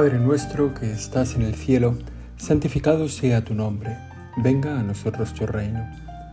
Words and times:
Padre 0.00 0.18
nuestro 0.18 0.72
que 0.72 0.90
estás 0.90 1.34
en 1.34 1.42
el 1.42 1.54
cielo, 1.54 1.94
santificado 2.38 3.06
sea 3.10 3.44
tu 3.44 3.52
nombre, 3.52 3.98
venga 4.38 4.80
a 4.80 4.82
nosotros 4.82 5.34
tu 5.34 5.46
reino, 5.46 5.86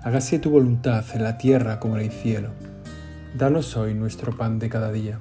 hágase 0.05 0.39
tu 0.39 0.51
voluntad 0.51 1.03
en 1.13 1.21
la 1.21 1.37
tierra 1.37 1.77
como 1.77 1.97
en 1.97 2.05
el 2.05 2.11
cielo. 2.13 2.51
Danos 3.37 3.75
hoy 3.75 3.93
nuestro 3.93 4.37
pan 4.37 4.57
de 4.57 4.69
cada 4.69 4.89
día, 4.93 5.19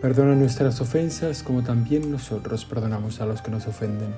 perdona 0.00 0.34
nuestras 0.34 0.80
ofensas 0.80 1.42
como 1.42 1.64
también 1.64 2.10
nosotros 2.10 2.64
perdonamos 2.64 3.20
a 3.20 3.26
los 3.26 3.42
que 3.42 3.50
nos 3.50 3.66
ofenden. 3.66 4.14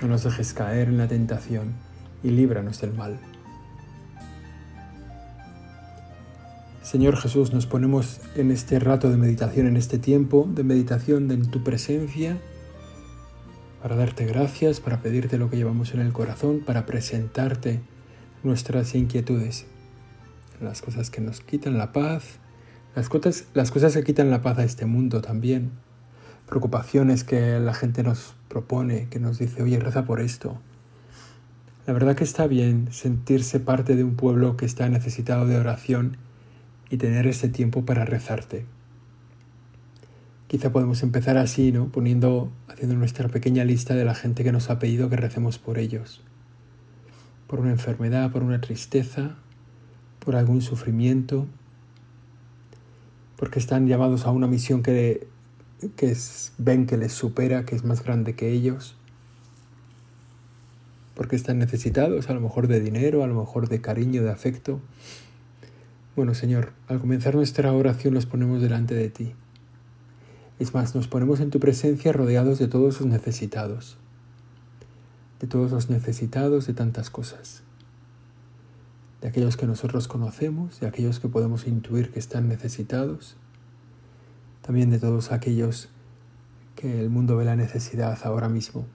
No 0.00 0.08
nos 0.08 0.24
dejes 0.24 0.54
caer 0.54 0.88
en 0.88 0.96
la 0.96 1.06
tentación 1.06 1.74
y 2.22 2.30
líbranos 2.30 2.80
del 2.80 2.94
mal. 2.94 3.18
Señor 6.82 7.18
Jesús, 7.18 7.52
nos 7.52 7.66
ponemos 7.66 8.22
en 8.34 8.50
este 8.50 8.78
rato 8.78 9.10
de 9.10 9.18
meditación, 9.18 9.66
en 9.66 9.76
este 9.76 9.98
tiempo 9.98 10.48
de 10.48 10.64
meditación 10.64 11.30
en 11.30 11.50
tu 11.50 11.62
presencia 11.62 12.38
para 13.84 13.96
darte 13.96 14.24
gracias, 14.24 14.80
para 14.80 15.02
pedirte 15.02 15.36
lo 15.36 15.50
que 15.50 15.58
llevamos 15.58 15.92
en 15.92 16.00
el 16.00 16.14
corazón, 16.14 16.60
para 16.60 16.86
presentarte 16.86 17.82
nuestras 18.42 18.94
inquietudes, 18.94 19.66
las 20.58 20.80
cosas 20.80 21.10
que 21.10 21.20
nos 21.20 21.42
quitan 21.42 21.76
la 21.76 21.92
paz, 21.92 22.38
las 22.94 23.10
cosas, 23.10 23.44
que 23.92 24.02
quitan 24.02 24.30
la 24.30 24.40
paz 24.40 24.56
a 24.56 24.64
este 24.64 24.86
mundo 24.86 25.20
también, 25.20 25.72
preocupaciones 26.48 27.24
que 27.24 27.60
la 27.60 27.74
gente 27.74 28.02
nos 28.02 28.34
propone, 28.48 29.08
que 29.10 29.20
nos 29.20 29.38
dice, 29.38 29.62
oye, 29.62 29.78
reza 29.78 30.06
por 30.06 30.22
esto. 30.22 30.58
La 31.86 31.92
verdad 31.92 32.16
que 32.16 32.24
está 32.24 32.46
bien 32.46 32.88
sentirse 32.90 33.60
parte 33.60 33.96
de 33.96 34.04
un 34.04 34.16
pueblo 34.16 34.56
que 34.56 34.64
está 34.64 34.88
necesitado 34.88 35.46
de 35.46 35.58
oración 35.58 36.16
y 36.88 36.96
tener 36.96 37.26
ese 37.26 37.50
tiempo 37.50 37.84
para 37.84 38.06
rezarte. 38.06 38.64
Quizá 40.54 40.70
podemos 40.70 41.02
empezar 41.02 41.36
así, 41.36 41.72
¿no? 41.72 41.88
Poniendo, 41.88 42.48
haciendo 42.68 42.94
nuestra 42.94 43.28
pequeña 43.28 43.64
lista 43.64 43.96
de 43.96 44.04
la 44.04 44.14
gente 44.14 44.44
que 44.44 44.52
nos 44.52 44.70
ha 44.70 44.78
pedido 44.78 45.10
que 45.10 45.16
recemos 45.16 45.58
por 45.58 45.78
ellos. 45.78 46.22
Por 47.48 47.58
una 47.58 47.72
enfermedad, 47.72 48.30
por 48.30 48.44
una 48.44 48.60
tristeza, 48.60 49.34
por 50.20 50.36
algún 50.36 50.62
sufrimiento, 50.62 51.48
porque 53.34 53.58
están 53.58 53.88
llamados 53.88 54.26
a 54.26 54.30
una 54.30 54.46
misión 54.46 54.84
que, 54.84 55.26
que 55.96 56.16
ven 56.58 56.86
que 56.86 56.98
les 56.98 57.12
supera, 57.12 57.64
que 57.64 57.74
es 57.74 57.82
más 57.82 58.04
grande 58.04 58.36
que 58.36 58.52
ellos, 58.52 58.94
porque 61.16 61.34
están 61.34 61.58
necesitados 61.58 62.30
a 62.30 62.32
lo 62.32 62.40
mejor 62.40 62.68
de 62.68 62.78
dinero, 62.78 63.24
a 63.24 63.26
lo 63.26 63.34
mejor 63.34 63.68
de 63.68 63.80
cariño, 63.80 64.22
de 64.22 64.30
afecto. 64.30 64.78
Bueno, 66.14 66.32
Señor, 66.32 66.74
al 66.86 67.00
comenzar 67.00 67.34
nuestra 67.34 67.72
oración 67.72 68.14
los 68.14 68.26
ponemos 68.26 68.62
delante 68.62 68.94
de 68.94 69.10
ti 69.10 69.34
es 70.58 70.72
más, 70.72 70.94
nos 70.94 71.08
ponemos 71.08 71.40
en 71.40 71.50
tu 71.50 71.58
presencia 71.58 72.12
rodeados 72.12 72.58
de 72.58 72.68
todos 72.68 73.00
los 73.00 73.10
necesitados, 73.10 73.96
de 75.40 75.46
todos 75.48 75.72
los 75.72 75.90
necesitados 75.90 76.66
de 76.66 76.74
tantas 76.74 77.10
cosas, 77.10 77.62
de 79.20 79.28
aquellos 79.28 79.56
que 79.56 79.66
nosotros 79.66 80.06
conocemos, 80.06 80.78
de 80.78 80.86
aquellos 80.86 81.18
que 81.18 81.28
podemos 81.28 81.66
intuir 81.66 82.12
que 82.12 82.20
están 82.20 82.48
necesitados, 82.48 83.36
también 84.62 84.90
de 84.90 84.98
todos 84.98 85.32
aquellos 85.32 85.88
que 86.76 87.00
el 87.00 87.10
mundo 87.10 87.36
ve 87.36 87.44
la 87.44 87.56
necesidad 87.56 88.18
ahora 88.24 88.48
mismo. 88.48 88.86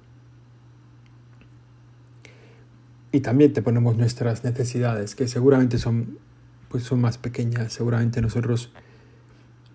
Y 3.12 3.22
también 3.22 3.54
te 3.54 3.62
ponemos 3.62 3.98
nuestras 3.98 4.44
necesidades, 4.44 5.16
que 5.16 5.28
seguramente 5.28 5.78
son, 5.78 6.20
pues 6.70 6.84
son 6.84 7.02
más 7.02 7.18
pequeñas, 7.18 7.74
seguramente 7.74 8.22
nosotros 8.22 8.72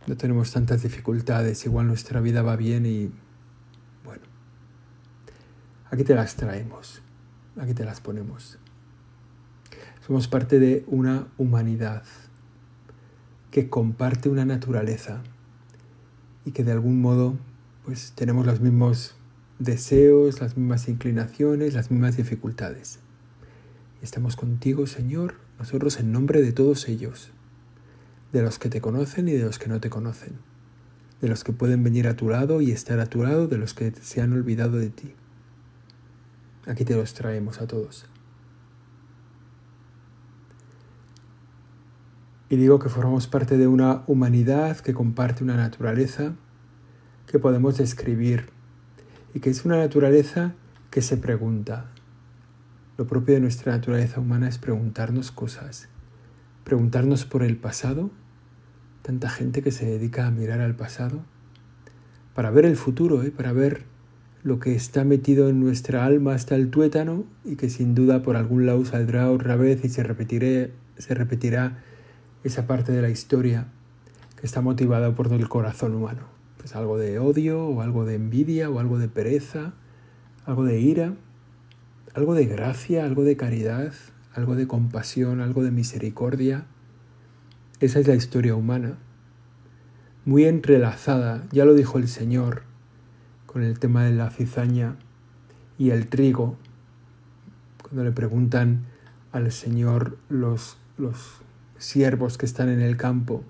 no 0.06 0.16
tenemos 0.16 0.52
tantas 0.52 0.82
dificultades, 0.82 1.64
igual 1.64 1.86
nuestra 1.86 2.20
vida 2.20 2.42
va 2.42 2.56
bien 2.56 2.86
y 2.86 3.10
bueno, 4.04 4.22
aquí 5.90 6.04
te 6.04 6.14
las 6.14 6.36
traemos, 6.36 7.00
aquí 7.58 7.74
te 7.74 7.84
las 7.84 8.00
ponemos. 8.00 8.58
Somos 10.06 10.28
parte 10.28 10.58
de 10.58 10.84
una 10.86 11.28
humanidad 11.38 12.02
que 13.50 13.70
comparte 13.70 14.28
una 14.28 14.44
naturaleza 14.44 15.22
y 16.44 16.50
que 16.50 16.64
de 16.64 16.72
algún 16.72 17.00
modo 17.00 17.36
pues 17.84 18.12
tenemos 18.14 18.44
los 18.44 18.60
mismos 18.60 19.14
deseos, 19.58 20.40
las 20.40 20.56
mismas 20.56 20.88
inclinaciones, 20.88 21.72
las 21.72 21.90
mismas 21.90 22.16
dificultades. 22.16 22.98
Estamos 24.02 24.36
contigo, 24.36 24.86
Señor, 24.86 25.36
nosotros 25.58 25.98
en 25.98 26.12
nombre 26.12 26.42
de 26.42 26.52
todos 26.52 26.88
ellos 26.88 27.32
de 28.34 28.42
los 28.42 28.58
que 28.58 28.68
te 28.68 28.80
conocen 28.80 29.28
y 29.28 29.32
de 29.32 29.44
los 29.44 29.60
que 29.60 29.68
no 29.68 29.80
te 29.80 29.88
conocen, 29.88 30.32
de 31.20 31.28
los 31.28 31.44
que 31.44 31.52
pueden 31.52 31.84
venir 31.84 32.08
a 32.08 32.16
tu 32.16 32.28
lado 32.28 32.60
y 32.60 32.72
estar 32.72 32.98
a 32.98 33.06
tu 33.06 33.22
lado, 33.22 33.46
de 33.46 33.58
los 33.58 33.74
que 33.74 33.92
se 33.92 34.20
han 34.20 34.32
olvidado 34.32 34.76
de 34.76 34.90
ti. 34.90 35.14
Aquí 36.66 36.84
te 36.84 36.96
los 36.96 37.14
traemos 37.14 37.60
a 37.60 37.68
todos. 37.68 38.06
Y 42.48 42.56
digo 42.56 42.80
que 42.80 42.88
formamos 42.88 43.28
parte 43.28 43.56
de 43.56 43.68
una 43.68 44.02
humanidad 44.08 44.78
que 44.78 44.94
comparte 44.94 45.44
una 45.44 45.56
naturaleza 45.56 46.34
que 47.28 47.38
podemos 47.38 47.78
describir 47.78 48.46
y 49.32 49.38
que 49.38 49.50
es 49.50 49.64
una 49.64 49.76
naturaleza 49.76 50.54
que 50.90 51.02
se 51.02 51.16
pregunta. 51.16 51.92
Lo 52.98 53.06
propio 53.06 53.36
de 53.36 53.40
nuestra 53.40 53.70
naturaleza 53.70 54.18
humana 54.18 54.48
es 54.48 54.58
preguntarnos 54.58 55.30
cosas, 55.30 55.88
preguntarnos 56.64 57.26
por 57.26 57.44
el 57.44 57.56
pasado 57.56 58.10
tanta 59.04 59.28
gente 59.28 59.60
que 59.60 59.70
se 59.70 59.84
dedica 59.84 60.26
a 60.26 60.30
mirar 60.30 60.62
al 60.62 60.76
pasado 60.76 61.20
para 62.34 62.50
ver 62.50 62.64
el 62.64 62.74
futuro, 62.74 63.22
¿eh? 63.22 63.30
para 63.30 63.52
ver 63.52 63.84
lo 64.42 64.58
que 64.58 64.74
está 64.74 65.04
metido 65.04 65.50
en 65.50 65.60
nuestra 65.60 66.06
alma 66.06 66.34
hasta 66.34 66.54
el 66.54 66.70
tuétano 66.70 67.24
y 67.44 67.56
que 67.56 67.68
sin 67.68 67.94
duda 67.94 68.22
por 68.22 68.36
algún 68.36 68.64
lado 68.64 68.82
saldrá 68.86 69.30
otra 69.30 69.56
vez 69.56 69.84
y 69.84 69.90
se, 69.90 70.02
repetiré, 70.02 70.72
se 70.96 71.14
repetirá 71.14 71.82
esa 72.44 72.66
parte 72.66 72.92
de 72.92 73.02
la 73.02 73.10
historia 73.10 73.68
que 74.40 74.46
está 74.46 74.62
motivada 74.62 75.14
por 75.14 75.30
el 75.30 75.50
corazón 75.50 75.94
humano. 75.94 76.22
Pues 76.56 76.74
algo 76.74 76.96
de 76.96 77.18
odio 77.18 77.62
o 77.62 77.82
algo 77.82 78.06
de 78.06 78.14
envidia 78.14 78.70
o 78.70 78.78
algo 78.78 78.98
de 78.98 79.08
pereza, 79.08 79.74
algo 80.46 80.64
de 80.64 80.80
ira, 80.80 81.12
algo 82.14 82.32
de 82.32 82.46
gracia, 82.46 83.04
algo 83.04 83.22
de 83.22 83.36
caridad, 83.36 83.92
algo 84.32 84.54
de 84.54 84.66
compasión, 84.66 85.42
algo 85.42 85.62
de 85.62 85.72
misericordia, 85.72 86.64
esa 87.80 87.98
es 87.98 88.06
la 88.06 88.14
historia 88.14 88.54
humana, 88.54 88.98
muy 90.24 90.44
entrelazada, 90.44 91.44
ya 91.50 91.64
lo 91.64 91.74
dijo 91.74 91.98
el 91.98 92.08
Señor, 92.08 92.62
con 93.46 93.62
el 93.62 93.78
tema 93.78 94.04
de 94.04 94.12
la 94.12 94.30
cizaña 94.30 94.96
y 95.76 95.90
el 95.90 96.06
trigo. 96.06 96.56
Cuando 97.82 98.04
le 98.04 98.12
preguntan 98.12 98.84
al 99.32 99.50
Señor 99.52 100.16
los, 100.28 100.78
los 100.98 101.42
siervos 101.78 102.38
que 102.38 102.46
están 102.46 102.68
en 102.68 102.80
el 102.80 102.96
campo, 102.96 103.42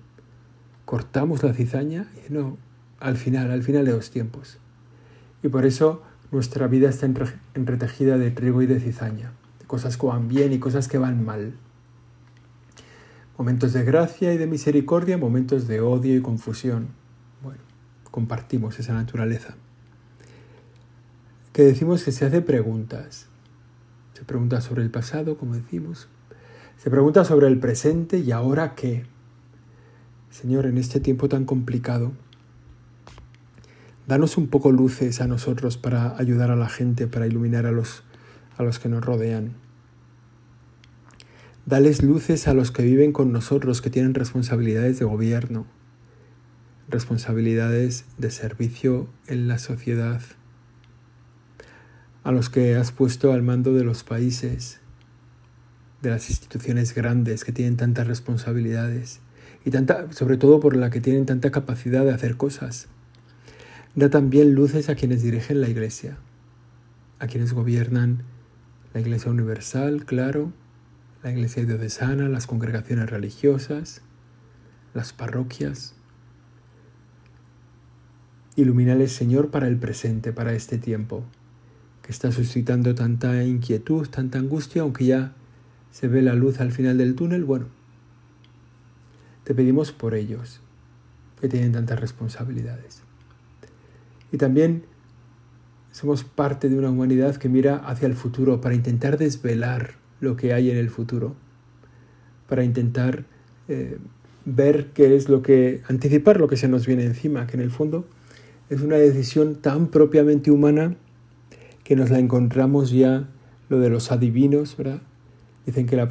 ¿cortamos 0.85 1.43
la 1.43 1.53
cizaña? 1.53 2.07
Y 2.27 2.33
no, 2.33 2.57
al 2.99 3.17
final, 3.17 3.51
al 3.51 3.63
final 3.63 3.85
de 3.85 3.91
los 3.91 4.09
tiempos. 4.09 4.57
Y 5.43 5.49
por 5.49 5.65
eso 5.65 6.01
nuestra 6.31 6.67
vida 6.67 6.89
está 6.89 7.05
entretejida 7.53 8.17
de 8.17 8.31
trigo 8.31 8.61
y 8.63 8.65
de 8.65 8.79
cizaña, 8.79 9.31
cosas 9.67 9.97
que 9.97 10.07
van 10.07 10.27
bien 10.27 10.51
y 10.51 10.59
cosas 10.59 10.87
que 10.87 10.97
van 10.97 11.23
mal 11.23 11.53
momentos 13.37 13.73
de 13.73 13.83
gracia 13.83 14.33
y 14.33 14.37
de 14.37 14.47
misericordia, 14.47 15.17
momentos 15.17 15.67
de 15.67 15.81
odio 15.81 16.15
y 16.15 16.21
confusión. 16.21 16.87
Bueno, 17.43 17.61
compartimos 18.11 18.79
esa 18.79 18.93
naturaleza. 18.93 19.55
Que 21.51 21.63
decimos 21.63 22.03
que 22.03 22.11
se 22.11 22.25
hace 22.25 22.41
preguntas. 22.41 23.27
Se 24.13 24.23
pregunta 24.23 24.61
sobre 24.61 24.83
el 24.83 24.91
pasado, 24.91 25.37
como 25.37 25.55
decimos. 25.55 26.07
Se 26.77 26.89
pregunta 26.89 27.25
sobre 27.25 27.47
el 27.47 27.59
presente 27.59 28.19
y 28.19 28.31
ahora 28.31 28.75
qué. 28.75 29.05
Señor, 30.29 30.65
en 30.65 30.77
este 30.77 30.99
tiempo 30.99 31.29
tan 31.29 31.45
complicado, 31.45 32.11
danos 34.07 34.37
un 34.37 34.47
poco 34.47 34.71
luces 34.71 35.21
a 35.21 35.27
nosotros 35.27 35.77
para 35.77 36.17
ayudar 36.17 36.51
a 36.51 36.55
la 36.55 36.69
gente, 36.69 37.07
para 37.07 37.27
iluminar 37.27 37.65
a 37.65 37.71
los, 37.71 38.03
a 38.57 38.63
los 38.63 38.79
que 38.79 38.89
nos 38.89 39.03
rodean. 39.03 39.64
Dales 41.65 42.03
luces 42.03 42.47
a 42.47 42.53
los 42.53 42.69
que 42.69 42.83
viven 42.83 43.11
con 43.11 43.31
nosotros, 43.31 43.81
que 43.81 43.89
tienen 43.89 44.13
responsabilidades 44.13 44.99
de 44.99 45.05
gobierno, 45.05 45.65
responsabilidades 46.87 48.05
de 48.19 48.29
servicio 48.29 49.09
en 49.25 49.47
la 49.47 49.57
sociedad, 49.57 50.21
a 52.23 52.31
los 52.31 52.51
que 52.51 52.75
has 52.75 52.91
puesto 52.91 53.33
al 53.33 53.41
mando 53.41 53.73
de 53.73 53.83
los 53.83 54.03
países, 54.03 54.79
de 56.03 56.11
las 56.11 56.29
instituciones 56.29 56.93
grandes 56.93 57.43
que 57.43 57.51
tienen 57.51 57.77
tantas 57.77 58.05
responsabilidades 58.05 59.21
y 59.65 59.71
tanta, 59.71 60.11
sobre 60.11 60.37
todo 60.37 60.59
por 60.59 60.75
la 60.75 60.91
que 60.91 61.01
tienen 61.01 61.25
tanta 61.25 61.49
capacidad 61.49 62.05
de 62.05 62.13
hacer 62.13 62.37
cosas. 62.37 62.89
Da 63.95 64.11
también 64.11 64.53
luces 64.53 64.89
a 64.89 64.95
quienes 64.95 65.23
dirigen 65.23 65.61
la 65.61 65.69
Iglesia, 65.69 66.19
a 67.17 67.25
quienes 67.25 67.53
gobiernan 67.53 68.21
la 68.93 69.01
Iglesia 69.01 69.31
Universal, 69.31 70.05
claro, 70.05 70.53
la 71.25 71.31
iglesia 71.31 71.65
diocesana, 71.65 72.29
las 72.29 72.45
congregaciones 72.45 73.09
religiosas, 73.09 74.01
las 74.93 75.11
parroquias. 75.11 75.95
Iluminales, 78.55 79.11
Señor, 79.11 79.49
para 79.49 79.67
el 79.67 79.77
presente, 79.77 80.33
para 80.33 80.53
este 80.53 80.77
tiempo, 80.77 81.23
que 82.03 82.11
está 82.11 82.31
suscitando 82.31 82.93
tanta 82.93 83.43
inquietud, 83.43 84.07
tanta 84.07 84.37
angustia, 84.37 84.83
aunque 84.83 85.05
ya 85.05 85.33
se 85.89 86.07
ve 86.07 86.21
la 86.21 86.35
luz 86.35 86.59
al 86.59 86.71
final 86.71 86.99
del 86.99 87.15
túnel. 87.15 87.43
Bueno, 87.43 87.65
te 89.45 89.55
pedimos 89.55 89.91
por 89.91 90.13
ellos, 90.13 90.61
que 91.41 91.49
tienen 91.49 91.71
tantas 91.71 91.99
responsabilidades. 91.99 93.01
Y 94.31 94.37
también 94.37 94.85
somos 95.91 96.23
parte 96.23 96.69
de 96.69 96.77
una 96.77 96.91
humanidad 96.91 97.37
que 97.37 97.49
mira 97.49 97.77
hacia 97.77 98.05
el 98.05 98.13
futuro 98.13 98.61
para 98.61 98.75
intentar 98.75 99.17
desvelar 99.17 100.04
lo 100.19 100.35
que 100.35 100.53
hay 100.53 100.71
en 100.71 100.77
el 100.77 100.89
futuro, 100.89 101.35
para 102.47 102.63
intentar 102.63 103.25
eh, 103.67 103.97
ver 104.45 104.87
qué 104.93 105.15
es 105.15 105.29
lo 105.29 105.41
que, 105.41 105.81
anticipar 105.87 106.39
lo 106.39 106.47
que 106.47 106.57
se 106.57 106.67
nos 106.67 106.85
viene 106.85 107.03
encima, 107.03 107.47
que 107.47 107.57
en 107.57 107.63
el 107.63 107.71
fondo 107.71 108.05
es 108.69 108.81
una 108.81 108.97
decisión 108.97 109.55
tan 109.55 109.87
propiamente 109.87 110.51
humana 110.51 110.95
que 111.83 111.95
nos 111.95 112.09
la 112.09 112.19
encontramos 112.19 112.91
ya, 112.91 113.29
lo 113.69 113.79
de 113.79 113.89
los 113.89 114.11
adivinos, 114.11 114.77
¿verdad? 114.77 115.01
Dicen 115.65 115.87
que 115.87 115.95
la 115.95 116.07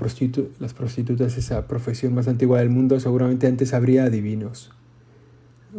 las 0.59 0.75
prostitutas, 0.75 1.37
esa 1.37 1.69
profesión 1.69 2.15
más 2.15 2.27
antigua 2.27 2.59
del 2.59 2.71
mundo, 2.71 2.99
seguramente 2.99 3.47
antes 3.47 3.73
habría 3.73 4.05
adivinos. 4.05 4.73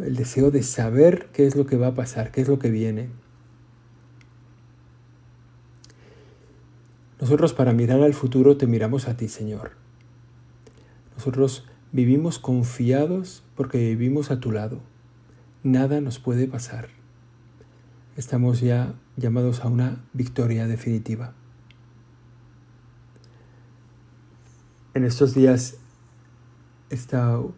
El 0.01 0.15
deseo 0.15 0.51
de 0.51 0.63
saber 0.63 1.27
qué 1.33 1.45
es 1.45 1.55
lo 1.55 1.65
que 1.65 1.75
va 1.75 1.87
a 1.87 1.93
pasar, 1.93 2.31
qué 2.31 2.41
es 2.41 2.47
lo 2.47 2.59
que 2.59 2.71
viene. 2.71 3.09
Nosotros 7.19 7.53
para 7.53 7.73
mirar 7.73 8.01
al 8.01 8.13
futuro 8.13 8.57
te 8.57 8.67
miramos 8.67 9.07
a 9.07 9.15
ti, 9.17 9.27
Señor. 9.27 9.71
Nosotros 11.15 11.65
vivimos 11.91 12.39
confiados 12.39 13.43
porque 13.55 13.77
vivimos 13.77 14.31
a 14.31 14.39
tu 14.39 14.51
lado. 14.51 14.81
Nada 15.63 16.01
nos 16.01 16.19
puede 16.19 16.47
pasar. 16.47 16.89
Estamos 18.17 18.61
ya 18.61 18.95
llamados 19.17 19.61
a 19.61 19.67
una 19.67 20.03
victoria 20.13 20.67
definitiva. 20.67 21.33
en 24.95 25.03
estos 25.03 25.35
días 25.35 25.75
he 26.89 26.95
estado 26.95 27.53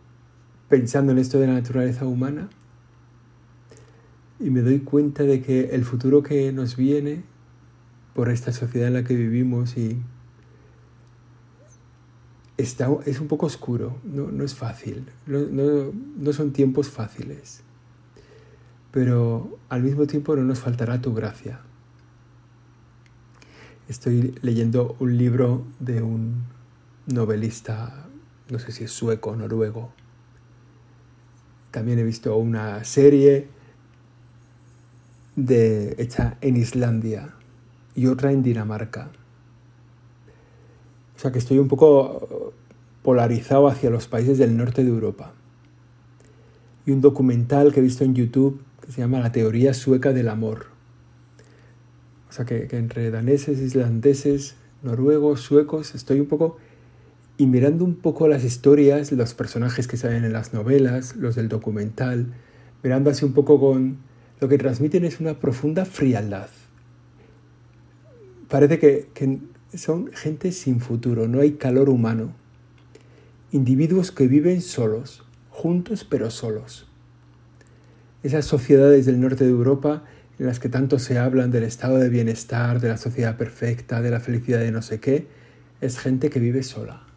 pensando 0.69 1.12
en 1.12 1.19
esto 1.19 1.39
de 1.39 1.48
la 1.48 1.53
naturaleza 1.53 2.06
humana 2.06 2.50
y 4.39 4.50
me 4.50 4.62
doy 4.62 4.80
cuenta 4.80 5.24
de 5.24 5.42
que 5.42 5.69
el 5.75 5.86
futuro 5.86 6.24
que 6.24 6.51
nos 6.51 6.75
viene 6.75 7.24
por 8.17 8.29
esta 8.29 8.51
sociedad 8.51 8.87
en 8.87 8.95
la 8.95 9.03
que 9.03 9.15
vivimos 9.15 9.77
y 9.77 10.01
está, 12.57 12.89
es 13.05 13.21
un 13.21 13.27
poco 13.27 13.45
oscuro, 13.45 13.99
no, 14.03 14.43
es 14.43 14.55
fácil, 14.55 15.05
no, 15.27 15.91
no 16.17 16.33
son 16.33 16.51
tiempos 16.51 16.89
fáciles, 16.89 17.61
pero 18.89 19.59
al 19.69 19.83
mismo 19.83 20.07
tiempo 20.07 20.35
no 20.35 20.41
nos 20.41 20.57
faltará 20.57 20.99
tu 20.99 21.13
gracia. 21.13 21.59
Estoy 23.87 24.33
leyendo 24.41 24.95
un 24.99 25.15
libro 25.15 25.67
de 25.79 26.01
un 26.01 26.41
novelista, 27.05 28.07
no 28.49 28.57
sé 28.57 28.71
si 28.71 28.85
es 28.85 28.91
sueco 28.91 29.29
o 29.29 29.35
noruego. 29.35 29.93
También 31.69 31.99
he 31.99 32.03
visto 32.03 32.35
una 32.35 32.83
serie 32.83 33.47
de, 35.35 35.93
hecha 35.99 36.39
en 36.41 36.57
Islandia 36.57 37.37
y 37.97 38.05
otra 38.05 38.31
en 38.31 38.44
Dinamarca. 38.44 39.09
O 41.15 41.19
sea 41.19 41.31
que 41.31 41.39
estoy 41.39 41.57
un 41.57 41.67
poco 41.67 42.53
polarizado 43.01 43.67
hacia 43.67 43.89
los 43.89 44.07
países 44.07 44.38
del 44.38 44.55
norte 44.55 44.83
de 44.83 44.89
Europa. 44.89 45.33
Y 46.85 46.91
un 46.91 47.01
documental 47.01 47.73
que 47.73 47.79
he 47.79 47.83
visto 47.83 48.03
en 48.03 48.13
YouTube 48.13 48.61
que 48.85 48.91
se 48.91 49.01
llama 49.01 49.19
La 49.19 49.31
teoría 49.31 49.73
sueca 49.73 50.13
del 50.13 50.29
amor. 50.29 50.67
O 52.29 52.31
sea 52.31 52.45
que, 52.45 52.67
que 52.67 52.77
entre 52.77 53.09
daneses, 53.09 53.59
islandeses, 53.59 54.55
noruegos, 54.83 55.41
suecos, 55.41 55.95
estoy 55.95 56.19
un 56.19 56.27
poco 56.27 56.57
y 57.38 57.47
mirando 57.47 57.83
un 57.83 57.95
poco 57.95 58.27
las 58.27 58.43
historias, 58.43 59.11
los 59.11 59.33
personajes 59.33 59.88
que 59.88 59.97
salen 59.97 60.23
en 60.23 60.33
las 60.33 60.53
novelas, 60.53 61.15
los 61.15 61.35
del 61.35 61.50
documental, 61.50 62.27
mirando 62.83 63.09
así 63.09 63.25
un 63.25 63.33
poco 63.33 63.59
con... 63.59 64.05
Lo 64.39 64.47
que 64.50 64.59
transmiten 64.59 65.03
es 65.03 65.19
una 65.19 65.39
profunda 65.39 65.83
frialdad. 65.83 66.50
Parece 68.49 68.79
que, 68.79 69.09
que 69.13 69.39
son 69.77 70.11
gente 70.13 70.51
sin 70.51 70.79
futuro, 70.79 71.27
no 71.27 71.41
hay 71.41 71.53
calor 71.53 71.89
humano. 71.89 72.33
Individuos 73.51 74.11
que 74.11 74.27
viven 74.27 74.61
solos, 74.61 75.23
juntos 75.49 76.05
pero 76.09 76.29
solos. 76.29 76.88
Esas 78.23 78.45
sociedades 78.45 79.05
del 79.05 79.19
norte 79.19 79.44
de 79.44 79.51
Europa 79.51 80.03
en 80.39 80.45
las 80.45 80.59
que 80.59 80.69
tanto 80.69 80.99
se 80.99 81.17
hablan 81.17 81.51
del 81.51 81.63
estado 81.63 81.97
de 81.97 82.09
bienestar, 82.09 82.79
de 82.79 82.89
la 82.89 82.97
sociedad 82.97 83.38
perfecta, 83.38 84.01
de 84.01 84.11
la 84.11 84.19
felicidad 84.19 84.59
de 84.59 84.71
no 84.71 84.81
sé 84.81 85.00
qué, 85.00 85.27
es 85.81 86.00
gente 86.00 86.29
que 86.29 86.39
vive 86.39 86.63
sola 86.63 87.07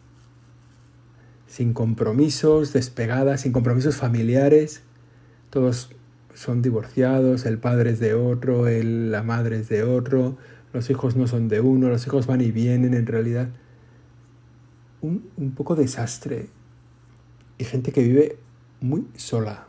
sin 1.51 1.73
compromisos, 1.73 2.71
despegadas, 2.71 3.41
sin 3.41 3.51
compromisos 3.51 3.97
familiares. 3.97 4.83
Todos 5.49 5.89
son 6.33 6.61
divorciados, 6.61 7.45
el 7.45 7.57
padre 7.57 7.91
es 7.91 7.99
de 7.99 8.13
otro, 8.13 8.67
la 8.69 9.21
madre 9.21 9.59
es 9.59 9.67
de 9.67 9.83
otro, 9.83 10.37
los 10.73 10.89
hijos 10.89 11.15
no 11.15 11.27
son 11.27 11.47
de 11.47 11.61
uno, 11.61 11.89
los 11.89 12.05
hijos 12.07 12.27
van 12.27 12.41
y 12.41 12.51
vienen 12.51 12.93
en 12.93 13.05
realidad. 13.05 13.49
Un, 15.01 15.29
un 15.37 15.51
poco 15.51 15.75
desastre. 15.75 16.47
Y 17.57 17.63
gente 17.63 17.91
que 17.91 18.03
vive 18.03 18.37
muy 18.79 19.07
sola. 19.15 19.67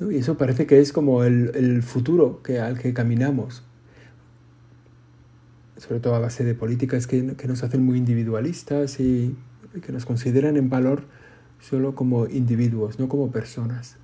Y 0.00 0.16
eso 0.16 0.36
parece 0.36 0.66
que 0.66 0.80
es 0.80 0.92
como 0.92 1.24
el, 1.24 1.52
el 1.54 1.82
futuro 1.82 2.42
que, 2.42 2.60
al 2.60 2.78
que 2.78 2.92
caminamos 2.92 3.62
sobre 5.76 6.00
todo 6.00 6.14
a 6.14 6.18
base 6.18 6.44
de 6.44 6.54
políticas 6.54 7.06
que, 7.06 7.36
que 7.36 7.48
nos 7.48 7.62
hacen 7.62 7.84
muy 7.84 7.98
individualistas 7.98 9.00
y, 9.00 9.36
que 9.82 9.90
nos 9.90 10.06
consideran 10.06 10.56
en 10.56 10.70
valor 10.70 11.02
solo 11.60 11.96
como 11.96 12.26
individuos, 12.26 13.00
no 13.00 13.08
como 13.08 13.32
personas. 13.32 13.96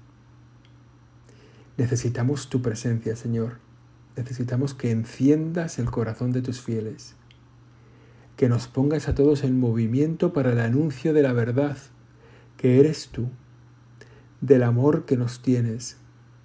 Necesitamos 1.77 2.49
tu 2.49 2.61
presencia, 2.61 3.15
Señor. 3.15 3.59
Necesitamos 4.17 4.75
que 4.75 4.91
enciendas 4.91 5.79
el 5.79 5.91
corazón 5.91 6.33
de 6.33 6.43
tus 6.43 6.61
fieles, 6.61 7.15
que 8.37 8.49
nos 8.49 8.69
pongas 8.69 9.09
a 9.09 9.15
todos 9.15 9.45
en 9.45 9.59
movimiento 9.59 10.33
para 10.33 10.53
el 10.53 10.61
anuncio 10.61 11.13
de 11.13 11.23
la 11.23 11.33
verdad, 11.33 11.77
que 12.57 12.81
eres 12.81 13.09
tú, 13.09 13.29
del 14.41 14.63
amor 14.63 15.05
que 15.05 15.17
nos 15.17 15.43
tienes, 15.43 15.97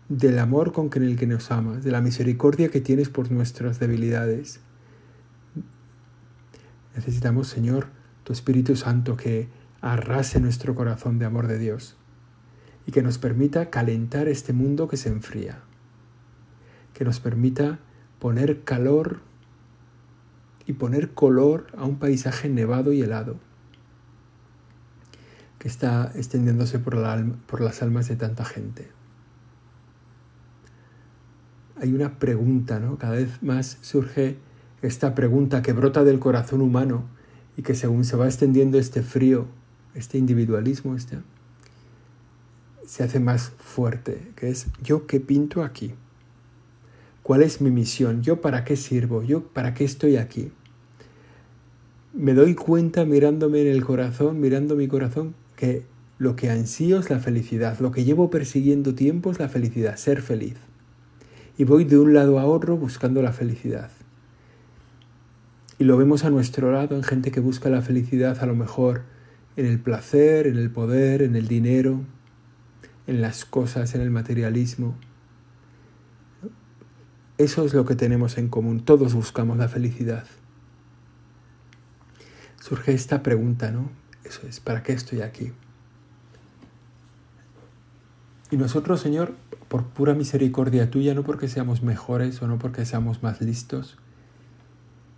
del 0.10 0.40
amor 0.40 0.72
con 0.72 0.90
el 0.94 1.18
que 1.18 1.28
nos 1.28 1.52
amas, 1.52 1.84
de 1.84 1.92
la 1.92 2.02
misericordia 2.02 2.70
que 2.70 2.82
tienes 2.82 3.10
por 3.10 3.32
nuestras 3.32 3.80
debilidades. 3.80 4.60
Necesitamos, 6.96 7.48
Señor, 7.48 7.88
tu 8.24 8.34
Espíritu 8.34 8.76
Santo 8.76 9.18
que 9.18 9.50
arrase 9.82 10.40
nuestro 10.40 10.76
corazón 10.76 11.20
de 11.20 11.26
amor 11.26 11.48
de 11.48 11.60
Dios 11.60 11.98
y 12.88 12.92
que 12.92 13.02
nos 13.02 13.18
permita 13.18 13.70
calentar 13.70 14.28
este 14.28 14.54
mundo 14.54 14.88
que 14.88 14.98
se 14.98 15.10
enfría, 15.10 15.62
que 16.96 17.06
nos 17.06 17.20
permita 17.20 17.78
poner 18.20 18.64
calor 18.64 19.20
y 20.66 20.74
poner 20.74 21.14
color 21.14 21.68
a 21.78 21.86
un 21.86 22.00
paisaje 22.00 22.50
nevado 22.50 22.92
y 22.92 23.02
helado 23.02 23.36
que 25.60 25.68
está 25.68 26.12
extendiéndose 26.16 26.80
por, 26.80 26.96
las 26.96 27.82
almas 27.82 28.08
de 28.08 28.16
tanta 28.16 28.46
gente. 28.46 28.88
Hay 31.82 31.94
una 31.94 32.20
pregunta, 32.20 32.80
¿no? 32.80 32.98
Cada 32.98 33.14
vez 33.14 33.42
más 33.42 33.80
surge 33.82 34.38
esta 34.82 35.16
pregunta 35.16 35.62
que 35.64 35.74
brota 35.74 36.04
del 36.04 36.20
corazón 36.20 36.62
humano 36.62 37.06
y 37.58 37.64
que 37.64 37.76
según 37.76 38.06
se 38.06 38.16
va 38.16 38.28
extendiendo 38.28 38.78
este 38.78 39.02
frío, 39.02 39.48
este 39.96 40.18
individualismo, 40.18 40.96
este, 40.96 41.18
se 42.86 43.04
hace 43.04 43.20
más 43.20 43.50
fuerte, 43.58 44.32
que 44.36 44.50
es 44.50 44.68
yo 44.84 45.08
qué 45.08 45.20
pinto 45.20 45.64
aquí, 45.64 45.96
cuál 47.26 47.42
es 47.42 47.60
mi 47.60 47.72
misión, 47.72 48.22
yo 48.22 48.40
para 48.40 48.64
qué 48.64 48.76
sirvo, 48.76 49.24
yo 49.24 49.48
para 49.48 49.74
qué 49.74 49.84
estoy 49.84 50.18
aquí. 50.18 50.52
Me 52.14 52.36
doy 52.36 52.54
cuenta 52.54 53.04
mirándome 53.04 53.62
en 53.62 53.68
el 53.68 53.84
corazón, 53.84 54.40
mirando 54.40 54.76
mi 54.76 54.88
corazón, 54.88 55.34
que 55.56 55.82
lo 56.20 56.36
que 56.36 56.52
ansío 56.52 57.00
es 57.00 57.10
la 57.10 57.18
felicidad, 57.18 57.80
lo 57.80 57.92
que 57.92 58.04
llevo 58.04 58.30
persiguiendo 58.30 58.94
tiempo 58.94 59.32
es 59.32 59.40
la 59.40 59.50
felicidad, 59.50 59.96
ser 59.96 60.22
feliz. 60.22 60.54
Y 61.58 61.64
voy 61.64 61.84
de 61.84 61.98
un 61.98 62.14
lado 62.14 62.38
a 62.38 62.46
otro 62.46 62.78
buscando 62.78 63.24
la 63.24 63.34
felicidad. 63.34 63.90
Y 65.80 65.86
lo 65.86 65.98
vemos 65.98 66.26
a 66.26 66.30
nuestro 66.30 66.72
lado 66.72 66.96
en 66.96 67.02
gente 67.02 67.32
que 67.32 67.40
busca 67.40 67.72
la 67.72 67.82
felicidad 67.82 68.38
a 68.40 68.46
lo 68.46 68.54
mejor 68.54 69.02
en 69.58 69.66
el 69.66 69.80
placer, 69.80 70.46
en 70.46 70.58
el 70.58 70.70
poder, 70.70 71.24
en 71.24 71.36
el 71.36 71.48
dinero, 71.48 72.02
en 73.08 73.20
las 73.20 73.46
cosas, 73.46 73.96
en 73.96 74.02
el 74.02 74.12
materialismo. 74.12 74.94
Eso 77.38 77.66
es 77.66 77.74
lo 77.74 77.86
que 77.86 77.96
tenemos 77.96 78.38
en 78.38 78.48
común. 78.48 78.80
Todos 78.80 79.14
buscamos 79.14 79.58
la 79.58 79.68
felicidad. 79.68 80.26
Surge 82.62 82.94
esta 82.94 83.22
pregunta, 83.24 83.72
¿no? 83.72 83.90
Eso 84.24 84.48
es, 84.48 84.60
¿para 84.60 84.82
qué 84.84 84.94
estoy 84.94 85.22
aquí? 85.22 85.52
Y 88.52 88.58
nosotros, 88.58 89.02
Señor, 89.02 89.36
por 89.68 89.86
pura 89.86 90.14
misericordia 90.14 90.90
tuya, 90.90 91.14
no 91.14 91.24
porque 91.24 91.48
seamos 91.48 91.84
mejores 91.84 92.42
o 92.42 92.48
no 92.48 92.58
porque 92.58 92.86
seamos 92.86 93.22
más 93.22 93.42
listos, 93.42 93.98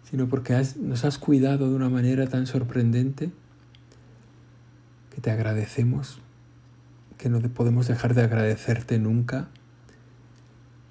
sino 0.10 0.28
porque 0.28 0.62
nos 0.80 1.06
has 1.06 1.18
cuidado 1.18 1.70
de 1.70 1.76
una 1.76 1.90
manera 1.90 2.28
tan 2.28 2.48
sorprendente 2.48 3.32
que 5.14 5.22
te 5.22 5.32
agradecemos, 5.32 6.20
que 7.18 7.30
no 7.30 7.40
podemos 7.42 7.88
dejar 7.88 8.14
de 8.14 8.24
agradecerte 8.24 9.00
nunca. 9.00 9.50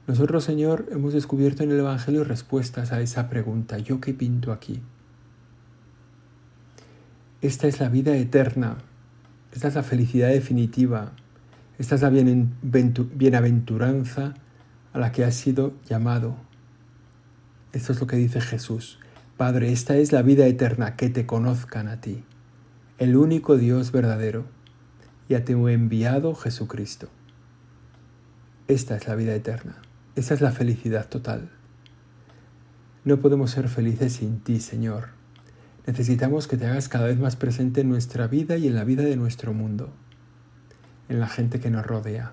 Nosotros, 0.07 0.45
Señor, 0.45 0.87
hemos 0.91 1.13
descubierto 1.13 1.65
en 1.65 1.73
el 1.73 1.81
Evangelio 1.81 2.23
respuestas 2.23 2.93
a 2.93 3.01
esa 3.01 3.29
pregunta, 3.29 3.79
¿yo 3.79 4.01
qué 4.01 4.15
pinto 4.15 4.53
aquí? 4.53 4.81
Esta 7.43 7.67
es 7.67 7.81
la 7.81 7.89
vida 7.89 8.17
eterna, 8.17 8.79
esta 9.53 9.67
es 9.69 9.75
la 9.75 9.83
felicidad 9.83 10.29
definitiva, 10.29 11.13
esta 11.79 11.97
es 11.97 12.03
la 12.03 12.11
bienaventuranza 12.11 14.35
a 14.93 14.99
la 14.99 15.13
que 15.13 15.25
has 15.25 15.35
sido 15.35 15.75
llamado. 15.89 16.37
Esto 17.73 17.93
es 17.93 18.01
lo 18.01 18.07
que 18.07 18.17
dice 18.17 18.41
Jesús. 18.41 18.99
Padre, 19.37 19.73
esta 19.73 19.97
es 19.97 20.13
la 20.13 20.23
vida 20.23 20.47
eterna, 20.47 20.97
que 20.97 21.11
te 21.11 21.27
conozcan 21.27 21.89
a 21.89 22.01
ti, 22.01 22.25
el 22.99 23.17
único 23.17 23.59
Dios 23.59 23.93
verdadero, 23.93 24.47
y 25.29 25.35
a 25.35 25.39
he 25.39 25.73
enviado 25.73 26.35
Jesucristo. 26.35 27.09
Esta 28.69 28.97
es 28.97 29.07
la 29.07 29.15
vida 29.15 29.35
eterna, 29.35 29.77
esta 30.17 30.35
es 30.35 30.41
la 30.41 30.51
felicidad 30.51 31.09
total. 31.09 31.51
No 33.05 33.21
podemos 33.21 33.53
ser 33.53 33.69
felices 33.69 34.15
sin 34.15 34.41
ti, 34.41 34.61
Señor. 34.61 35.11
Necesitamos 35.87 36.49
que 36.49 36.57
te 36.57 36.67
hagas 36.67 36.89
cada 36.89 37.07
vez 37.07 37.19
más 37.19 37.37
presente 37.37 37.83
en 37.83 37.89
nuestra 37.89 38.27
vida 38.27 38.57
y 38.57 38.67
en 38.67 38.75
la 38.75 38.83
vida 38.83 39.05
de 39.05 39.17
nuestro 39.17 39.53
mundo 39.53 39.93
en 41.09 41.21
la 41.21 41.29
gente 41.29 41.61
que 41.61 41.71
nos 41.71 41.87
rodea. 41.87 42.33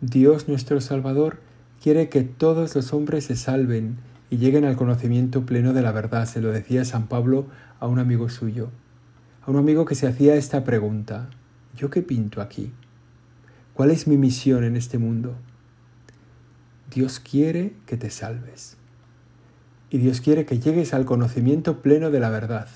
Dios 0.00 0.48
nuestro 0.48 0.80
Salvador 0.80 1.40
quiere 1.82 2.08
que 2.08 2.22
todos 2.22 2.74
los 2.74 2.92
hombres 2.92 3.24
se 3.24 3.36
salven 3.36 3.98
y 4.30 4.36
lleguen 4.36 4.64
al 4.64 4.76
conocimiento 4.76 5.46
pleno 5.46 5.72
de 5.72 5.82
la 5.82 5.92
verdad, 5.92 6.26
se 6.26 6.40
lo 6.40 6.52
decía 6.52 6.84
San 6.84 7.08
Pablo 7.08 7.46
a 7.80 7.86
un 7.86 7.98
amigo 7.98 8.28
suyo, 8.28 8.70
a 9.44 9.50
un 9.50 9.56
amigo 9.56 9.84
que 9.84 9.94
se 9.94 10.06
hacía 10.06 10.36
esta 10.36 10.64
pregunta, 10.64 11.30
¿yo 11.76 11.90
qué 11.90 12.02
pinto 12.02 12.40
aquí? 12.40 12.72
¿Cuál 13.78 13.92
es 13.92 14.08
mi 14.08 14.16
misión 14.16 14.64
en 14.64 14.74
este 14.74 14.98
mundo? 14.98 15.36
Dios 16.92 17.20
quiere 17.20 17.74
que 17.86 17.96
te 17.96 18.10
salves. 18.10 18.76
Y 19.88 19.98
Dios 19.98 20.20
quiere 20.20 20.44
que 20.44 20.58
llegues 20.58 20.94
al 20.94 21.04
conocimiento 21.04 21.80
pleno 21.80 22.10
de 22.10 22.18
la 22.18 22.28
verdad. 22.28 22.66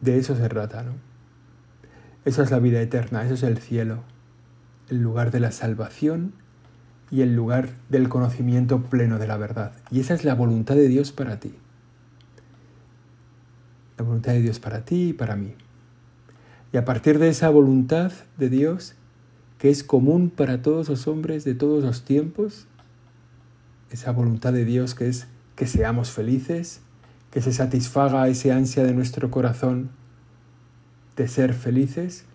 De 0.00 0.16
eso 0.16 0.34
se 0.34 0.48
trata, 0.48 0.82
¿no? 0.82 0.92
Esa 2.24 2.42
es 2.42 2.50
la 2.50 2.58
vida 2.58 2.80
eterna, 2.80 3.26
eso 3.26 3.34
es 3.34 3.42
el 3.42 3.58
cielo, 3.58 4.02
el 4.88 5.02
lugar 5.02 5.30
de 5.30 5.40
la 5.40 5.52
salvación 5.52 6.32
y 7.10 7.20
el 7.20 7.36
lugar 7.36 7.68
del 7.90 8.08
conocimiento 8.08 8.84
pleno 8.84 9.18
de 9.18 9.26
la 9.26 9.36
verdad. 9.36 9.72
Y 9.90 10.00
esa 10.00 10.14
es 10.14 10.24
la 10.24 10.34
voluntad 10.34 10.74
de 10.74 10.88
Dios 10.88 11.12
para 11.12 11.38
ti. 11.38 11.54
La 13.98 14.06
voluntad 14.06 14.32
de 14.32 14.40
Dios 14.40 14.58
para 14.58 14.86
ti 14.86 15.10
y 15.10 15.12
para 15.12 15.36
mí. 15.36 15.54
Y 16.72 16.76
a 16.76 16.84
partir 16.84 17.18
de 17.18 17.28
esa 17.28 17.48
voluntad 17.48 18.12
de 18.36 18.48
Dios, 18.48 18.94
que 19.58 19.70
es 19.70 19.84
común 19.84 20.30
para 20.30 20.62
todos 20.62 20.88
los 20.88 21.06
hombres 21.06 21.44
de 21.44 21.54
todos 21.54 21.82
los 21.82 22.04
tiempos, 22.04 22.66
esa 23.90 24.12
voluntad 24.12 24.52
de 24.52 24.64
Dios 24.64 24.94
que 24.94 25.08
es 25.08 25.26
que 25.54 25.66
seamos 25.66 26.10
felices, 26.10 26.80
que 27.30 27.40
se 27.40 27.52
satisfaga 27.52 28.28
ese 28.28 28.52
ansia 28.52 28.84
de 28.84 28.92
nuestro 28.92 29.30
corazón 29.30 29.90
de 31.16 31.28
ser 31.28 31.54
felices, 31.54 32.26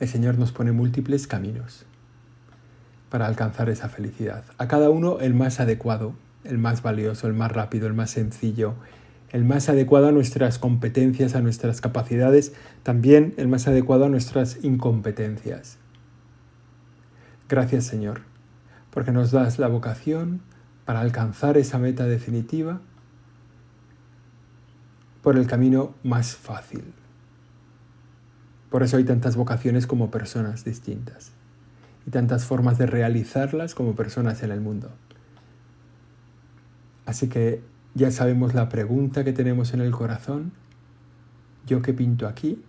el 0.00 0.08
Señor 0.08 0.38
nos 0.38 0.52
pone 0.52 0.72
múltiples 0.72 1.26
caminos 1.26 1.84
para 3.10 3.26
alcanzar 3.26 3.68
esa 3.68 3.88
felicidad. 3.88 4.44
A 4.56 4.68
cada 4.68 4.90
uno 4.90 5.18
el 5.20 5.34
más 5.34 5.60
adecuado, 5.60 6.14
el 6.44 6.58
más 6.58 6.82
valioso, 6.82 7.26
el 7.26 7.34
más 7.34 7.52
rápido, 7.52 7.86
el 7.86 7.94
más 7.94 8.10
sencillo, 8.10 8.74
el 9.30 9.44
más 9.44 9.68
adecuado 9.68 10.08
a 10.08 10.12
nuestras 10.12 10.58
competencias, 10.58 11.34
a 11.34 11.40
nuestras 11.40 11.80
capacidades, 11.80 12.52
también 12.82 13.34
el 13.36 13.48
más 13.48 13.68
adecuado 13.68 14.06
a 14.06 14.08
nuestras 14.08 14.64
incompetencias. 14.64 15.78
Gracias 17.48 17.84
Señor, 17.84 18.22
porque 18.90 19.12
nos 19.12 19.30
das 19.30 19.58
la 19.58 19.68
vocación 19.68 20.40
para 20.84 21.00
alcanzar 21.00 21.58
esa 21.58 21.78
meta 21.78 22.06
definitiva 22.06 22.80
por 25.22 25.36
el 25.36 25.46
camino 25.46 25.94
más 26.02 26.36
fácil. 26.36 26.94
Por 28.70 28.82
eso 28.82 28.96
hay 28.96 29.04
tantas 29.04 29.36
vocaciones 29.36 29.86
como 29.86 30.10
personas 30.10 30.64
distintas 30.64 31.32
y 32.06 32.10
tantas 32.10 32.44
formas 32.44 32.78
de 32.78 32.86
realizarlas 32.86 33.74
como 33.74 33.94
personas 33.94 34.42
en 34.42 34.50
el 34.50 34.60
mundo. 34.60 34.90
Así 37.06 37.28
que 37.28 37.62
ya 37.98 38.12
sabemos 38.12 38.54
la 38.54 38.68
pregunta 38.68 39.24
que 39.24 39.32
tenemos 39.32 39.74
en 39.74 39.80
el 39.80 39.90
corazón, 39.90 40.52
¿yo 41.66 41.82
qué 41.82 41.92
pinto 41.92 42.28
aquí? 42.28 42.62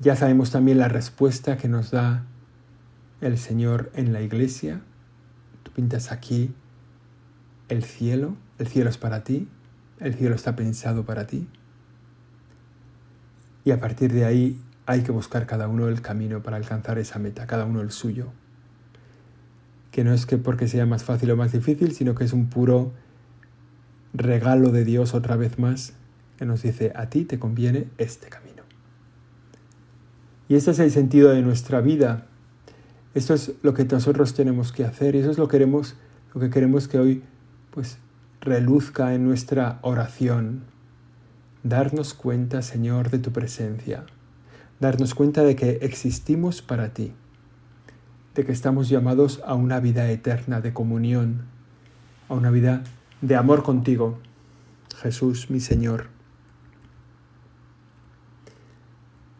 Ya 0.00 0.16
sabemos 0.16 0.50
también 0.50 0.76
la 0.76 0.88
respuesta 0.88 1.56
que 1.56 1.66
nos 1.66 1.90
da 1.90 2.26
el 3.22 3.38
Señor 3.38 3.90
en 3.94 4.12
la 4.12 4.20
iglesia. 4.20 4.82
Tú 5.62 5.72
pintas 5.72 6.12
aquí 6.12 6.54
el 7.70 7.82
cielo, 7.84 8.36
el 8.58 8.68
cielo 8.68 8.90
es 8.90 8.98
para 8.98 9.24
ti, 9.24 9.48
el 9.98 10.14
cielo 10.14 10.34
está 10.34 10.54
pensado 10.54 11.06
para 11.06 11.26
ti. 11.26 11.48
Y 13.64 13.70
a 13.70 13.80
partir 13.80 14.12
de 14.12 14.26
ahí 14.26 14.60
hay 14.84 15.00
que 15.00 15.10
buscar 15.10 15.46
cada 15.46 15.68
uno 15.68 15.88
el 15.88 16.02
camino 16.02 16.42
para 16.42 16.58
alcanzar 16.58 16.98
esa 16.98 17.18
meta, 17.18 17.46
cada 17.46 17.64
uno 17.64 17.80
el 17.80 17.92
suyo. 17.92 18.26
Que 19.90 20.04
no 20.04 20.12
es 20.12 20.26
que 20.26 20.36
porque 20.36 20.68
sea 20.68 20.84
más 20.84 21.02
fácil 21.02 21.30
o 21.30 21.36
más 21.36 21.52
difícil, 21.52 21.92
sino 21.94 22.14
que 22.14 22.24
es 22.24 22.34
un 22.34 22.50
puro 22.50 22.92
regalo 24.12 24.70
de 24.70 24.84
Dios 24.84 25.14
otra 25.14 25.36
vez 25.36 25.58
más, 25.58 25.94
que 26.38 26.44
nos 26.44 26.62
dice, 26.62 26.92
a 26.94 27.10
ti 27.10 27.24
te 27.24 27.38
conviene 27.38 27.88
este 27.98 28.28
camino. 28.28 28.62
Y 30.48 30.54
ese 30.54 30.70
es 30.70 30.78
el 30.78 30.90
sentido 30.90 31.30
de 31.30 31.42
nuestra 31.42 31.80
vida. 31.80 32.26
Esto 33.14 33.34
es 33.34 33.52
lo 33.62 33.74
que 33.74 33.84
nosotros 33.84 34.34
tenemos 34.34 34.72
que 34.72 34.84
hacer 34.84 35.14
y 35.14 35.18
eso 35.18 35.30
es 35.30 35.38
lo, 35.38 35.48
queremos, 35.48 35.96
lo 36.34 36.40
que 36.40 36.50
queremos 36.50 36.88
que 36.88 36.98
hoy 36.98 37.22
pues 37.70 37.98
reluzca 38.40 39.14
en 39.14 39.24
nuestra 39.24 39.78
oración. 39.82 40.62
Darnos 41.62 42.14
cuenta, 42.14 42.62
Señor, 42.62 43.10
de 43.10 43.18
tu 43.18 43.32
presencia. 43.32 44.04
Darnos 44.80 45.14
cuenta 45.14 45.42
de 45.42 45.56
que 45.56 45.78
existimos 45.82 46.62
para 46.62 46.94
ti, 46.94 47.12
de 48.34 48.44
que 48.44 48.52
estamos 48.52 48.88
llamados 48.88 49.42
a 49.44 49.54
una 49.54 49.80
vida 49.80 50.08
eterna 50.10 50.60
de 50.60 50.72
comunión, 50.72 51.42
a 52.28 52.34
una 52.34 52.50
vida 52.50 52.84
de 53.20 53.36
amor 53.36 53.62
contigo, 53.62 54.18
Jesús, 55.00 55.50
mi 55.50 55.60
Señor. 55.60 56.08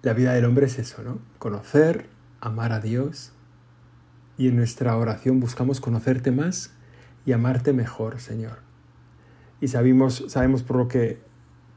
La 0.02 0.12
vida 0.12 0.32
del 0.32 0.44
hombre 0.44 0.66
es 0.66 0.78
eso, 0.78 1.02
¿no? 1.02 1.18
Conocer, 1.38 2.08
amar 2.40 2.73
a 2.73 2.80
Dios. 2.80 3.32
Y 4.37 4.49
en 4.49 4.56
nuestra 4.56 4.97
oración 4.97 5.40
buscamos 5.40 5.80
conocerte 5.80 6.30
más 6.30 6.73
y 7.26 7.32
amarte 7.32 7.73
mejor, 7.73 8.20
Señor 8.20 8.68
y 9.61 9.68
sabemos, 9.68 10.25
sabemos 10.28 10.62
por 10.62 10.76
lo 10.76 10.88
que, 10.88 11.18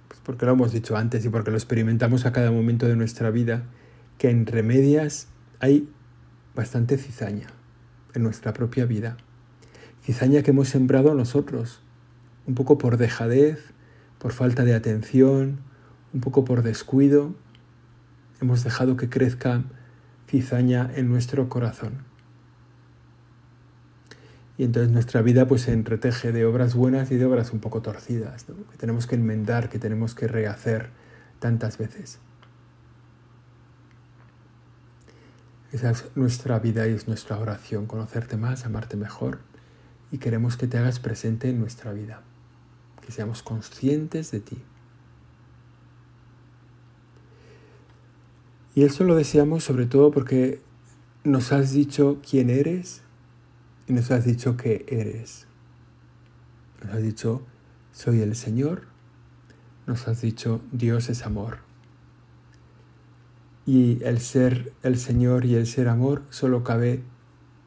pues 0.08 0.20
porque 0.24 0.46
lo 0.46 0.53
hemos 0.53 0.72
dicho 0.72 0.96
antes 0.96 1.25
y 1.25 1.29
porque 1.29 1.51
lo 1.51 1.58
experimentamos 1.58 2.25
a 2.25 2.31
cada 2.31 2.51
momento 2.51 2.88
de 2.88 2.96
nuestra 2.96 3.31
vida, 3.31 3.63
que 4.17 4.29
en 4.29 4.46
remedias 4.46 5.27
hay 5.60 5.89
bastante 6.55 6.98
cizaña 6.98 7.48
en 8.13 8.24
nuestra 8.24 8.53
propia 8.53 8.86
vida. 8.86 9.17
Cizaña 10.03 10.43
que 10.43 10.51
hemos 10.51 10.70
sembrado 10.70 11.13
nosotros, 11.15 11.81
un 12.48 12.55
poco 12.55 12.77
por 12.77 12.98
dejadez, 12.98 13.74
por 14.19 14.33
falta 14.33 14.63
de 14.63 14.74
atención, 14.74 15.60
un 16.13 16.21
poco 16.21 16.45
por 16.45 16.63
descuido. 16.63 17.36
Hemos 18.41 18.63
dejado 18.63 18.98
que 18.98 19.10
crezca 19.10 19.63
cizaña 20.27 20.89
en 20.95 21.10
nuestro 21.10 21.50
corazón 21.50 22.12
y 24.62 24.63
entonces 24.63 24.91
nuestra 24.91 25.24
vida 25.24 25.48
pues 25.48 25.63
se 25.63 25.74
entreteje 25.74 26.31
de 26.31 26.45
obras 26.45 26.75
buenas 26.75 27.10
y 27.10 27.17
de 27.17 27.25
obras 27.25 27.51
un 27.51 27.60
poco 27.60 27.81
torcidas, 27.81 28.43
que 28.43 28.77
tenemos 28.77 29.07
que 29.07 29.15
enmendar, 29.15 29.69
que 29.69 29.79
tenemos 29.79 30.13
que 30.13 30.27
rehacer 30.27 30.91
tantas 31.39 31.79
veces. 31.79 32.19
Esa 35.71 35.89
es 35.89 36.05
nuestra 36.13 36.60
vida 36.60 36.88
y 36.88 36.91
es 36.91 37.07
nuestra 37.07 37.39
oración, 37.39 37.88
conocerte 37.88 38.38
más, 38.38 38.63
amarte 38.63 38.98
mejor 38.98 39.39
y 40.12 40.19
queremos 40.19 40.57
que 40.57 40.67
te 40.67 40.77
hagas 40.77 41.00
presente 41.00 41.50
en 41.50 41.60
nuestra 41.60 41.91
vida, 41.91 42.21
que 43.01 43.12
seamos 43.12 43.43
conscientes 43.43 44.31
de 44.31 44.39
ti. 44.39 44.58
Y 48.74 48.84
eso 48.84 49.03
lo 49.03 49.15
deseamos 49.15 49.63
sobre 49.63 49.86
todo 49.86 50.12
porque 50.12 50.62
nos 51.24 51.51
has 51.51 51.72
dicho 51.72 52.20
quién 52.27 52.50
eres 52.50 53.01
y 53.88 53.93
nos 53.93 54.12
has 54.12 54.25
dicho 54.25 54.55
que 54.55 54.86
eres. 54.88 55.48
Nos 56.81 56.93
has 56.93 57.03
dicho, 57.03 57.41
soy 57.91 58.22
el 58.22 58.36
Señor, 58.36 58.84
nos 59.86 60.08
has 60.08 60.22
dicho 60.22 60.62
Dios 60.72 61.10
es 61.10 61.25
amor. 61.25 61.60
Y 63.65 64.03
el 64.03 64.20
ser 64.20 64.74
el 64.84 64.98
Señor 64.98 65.46
y 65.46 65.55
el 65.55 65.67
ser 65.67 65.88
amor 65.88 66.24
solo 66.29 66.63
cabe, 66.63 67.03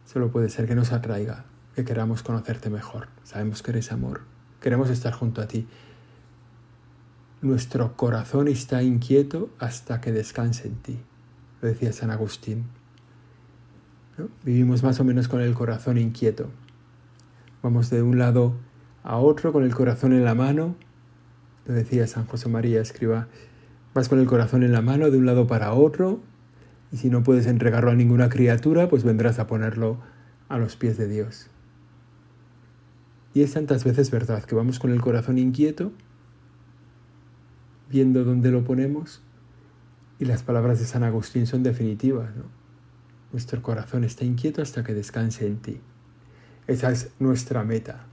solo 0.07 0.33
puede 0.33 0.49
ser 0.49 0.67
que 0.67 0.75
nos 0.75 0.91
atraiga, 0.91 1.45
que 1.75 1.85
queramos 1.85 2.23
conocerte 2.23 2.71
mejor. 2.71 3.09
Sabemos 3.23 3.63
que 3.63 3.73
eres 3.73 3.93
amor, 3.93 4.23
queremos 4.65 4.89
estar 4.89 5.13
junto 5.13 5.43
a 5.43 5.47
ti. 5.47 5.67
Nuestro 7.43 7.99
corazón 7.99 8.49
está 8.49 8.83
inquieto 8.83 9.51
hasta 9.59 10.01
que 10.01 10.11
descanse 10.11 10.69
en 10.69 10.77
ti, 10.77 10.99
lo 11.61 11.69
decía 11.69 11.93
San 11.93 12.11
Agustín. 12.11 12.65
Vivimos 14.43 14.83
más 14.83 14.99
o 15.01 15.05
menos 15.05 15.29
con 15.29 15.43
el 15.43 15.53
corazón 15.53 15.99
inquieto. 15.99 16.49
Vamos 17.63 17.91
de 17.91 18.01
un 18.01 18.19
lado 18.19 18.55
a 19.03 19.19
otro 19.19 19.53
con 19.53 19.65
el 19.65 19.75
corazón 19.75 20.15
en 20.15 20.25
la 20.25 20.35
mano. 20.35 20.77
Lo 21.67 21.75
decía 21.75 22.07
San 22.07 22.25
José 22.25 22.49
María, 22.49 22.81
escriba, 22.81 23.29
vas 23.93 24.09
con 24.09 24.19
el 24.19 24.27
corazón 24.27 24.63
en 24.63 24.73
la 24.73 24.81
mano 24.81 25.11
de 25.11 25.19
un 25.19 25.27
lado 25.27 25.47
para 25.47 25.75
otro 25.75 26.21
y 26.91 26.97
si 26.97 27.11
no 27.11 27.23
puedes 27.23 27.47
entregarlo 27.47 27.91
a 27.91 27.95
ninguna 27.95 28.31
criatura, 28.31 28.89
pues 28.89 29.05
vendrás 29.05 29.39
a 29.39 29.47
ponerlo 29.47 29.99
a 30.49 30.57
los 30.57 30.77
pies 30.77 30.97
de 30.97 31.07
Dios. 31.07 31.51
Y 33.35 33.43
es 33.43 33.53
tantas 33.53 33.85
veces 33.85 34.11
verdad 34.11 34.45
que 34.45 34.55
vamos 34.55 34.79
con 34.79 34.93
el 34.93 35.01
corazón 35.01 35.39
inquieto, 35.39 35.93
viendo 37.91 38.25
dónde 38.25 38.51
lo 38.51 38.65
ponemos, 38.65 39.23
y 40.21 40.25
las 40.25 40.45
palabras 40.45 40.79
de 40.79 40.87
San 40.87 41.03
Agustín 41.03 41.47
son 41.47 41.65
definitivas. 41.65 42.31
Nuestro 43.33 43.61
corazón 43.61 44.05
está 44.05 44.25
inquieto 44.25 44.63
hasta 44.63 44.85
que 44.85 44.95
descanse 44.95 45.47
en 45.47 45.59
ti. 45.59 45.81
Esa 46.69 46.93
es 46.93 47.11
nuestra 47.19 47.65
meta. 47.65 48.07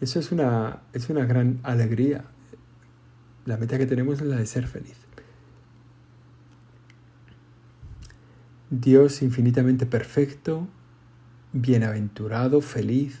Eso 0.00 0.18
es 0.18 0.32
una, 0.32 0.80
es 0.94 1.10
una 1.10 1.26
gran 1.26 1.60
alegría. 1.62 2.24
La 3.44 3.58
meta 3.58 3.76
que 3.76 3.86
tenemos 3.86 4.20
es 4.20 4.26
la 4.26 4.36
de 4.36 4.46
ser 4.46 4.66
feliz. 4.66 4.96
Dios 8.70 9.20
infinitamente 9.20 9.84
perfecto, 9.84 10.66
bienaventurado, 11.52 12.62
feliz, 12.62 13.20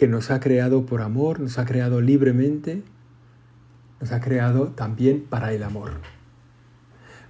que 0.00 0.08
nos 0.08 0.30
ha 0.30 0.40
creado 0.40 0.86
por 0.86 1.02
amor, 1.02 1.40
nos 1.40 1.58
ha 1.58 1.66
creado 1.66 2.00
libremente, 2.00 2.82
nos 4.00 4.12
ha 4.12 4.20
creado 4.22 4.68
también 4.68 5.26
para 5.28 5.52
el 5.52 5.62
amor. 5.62 5.90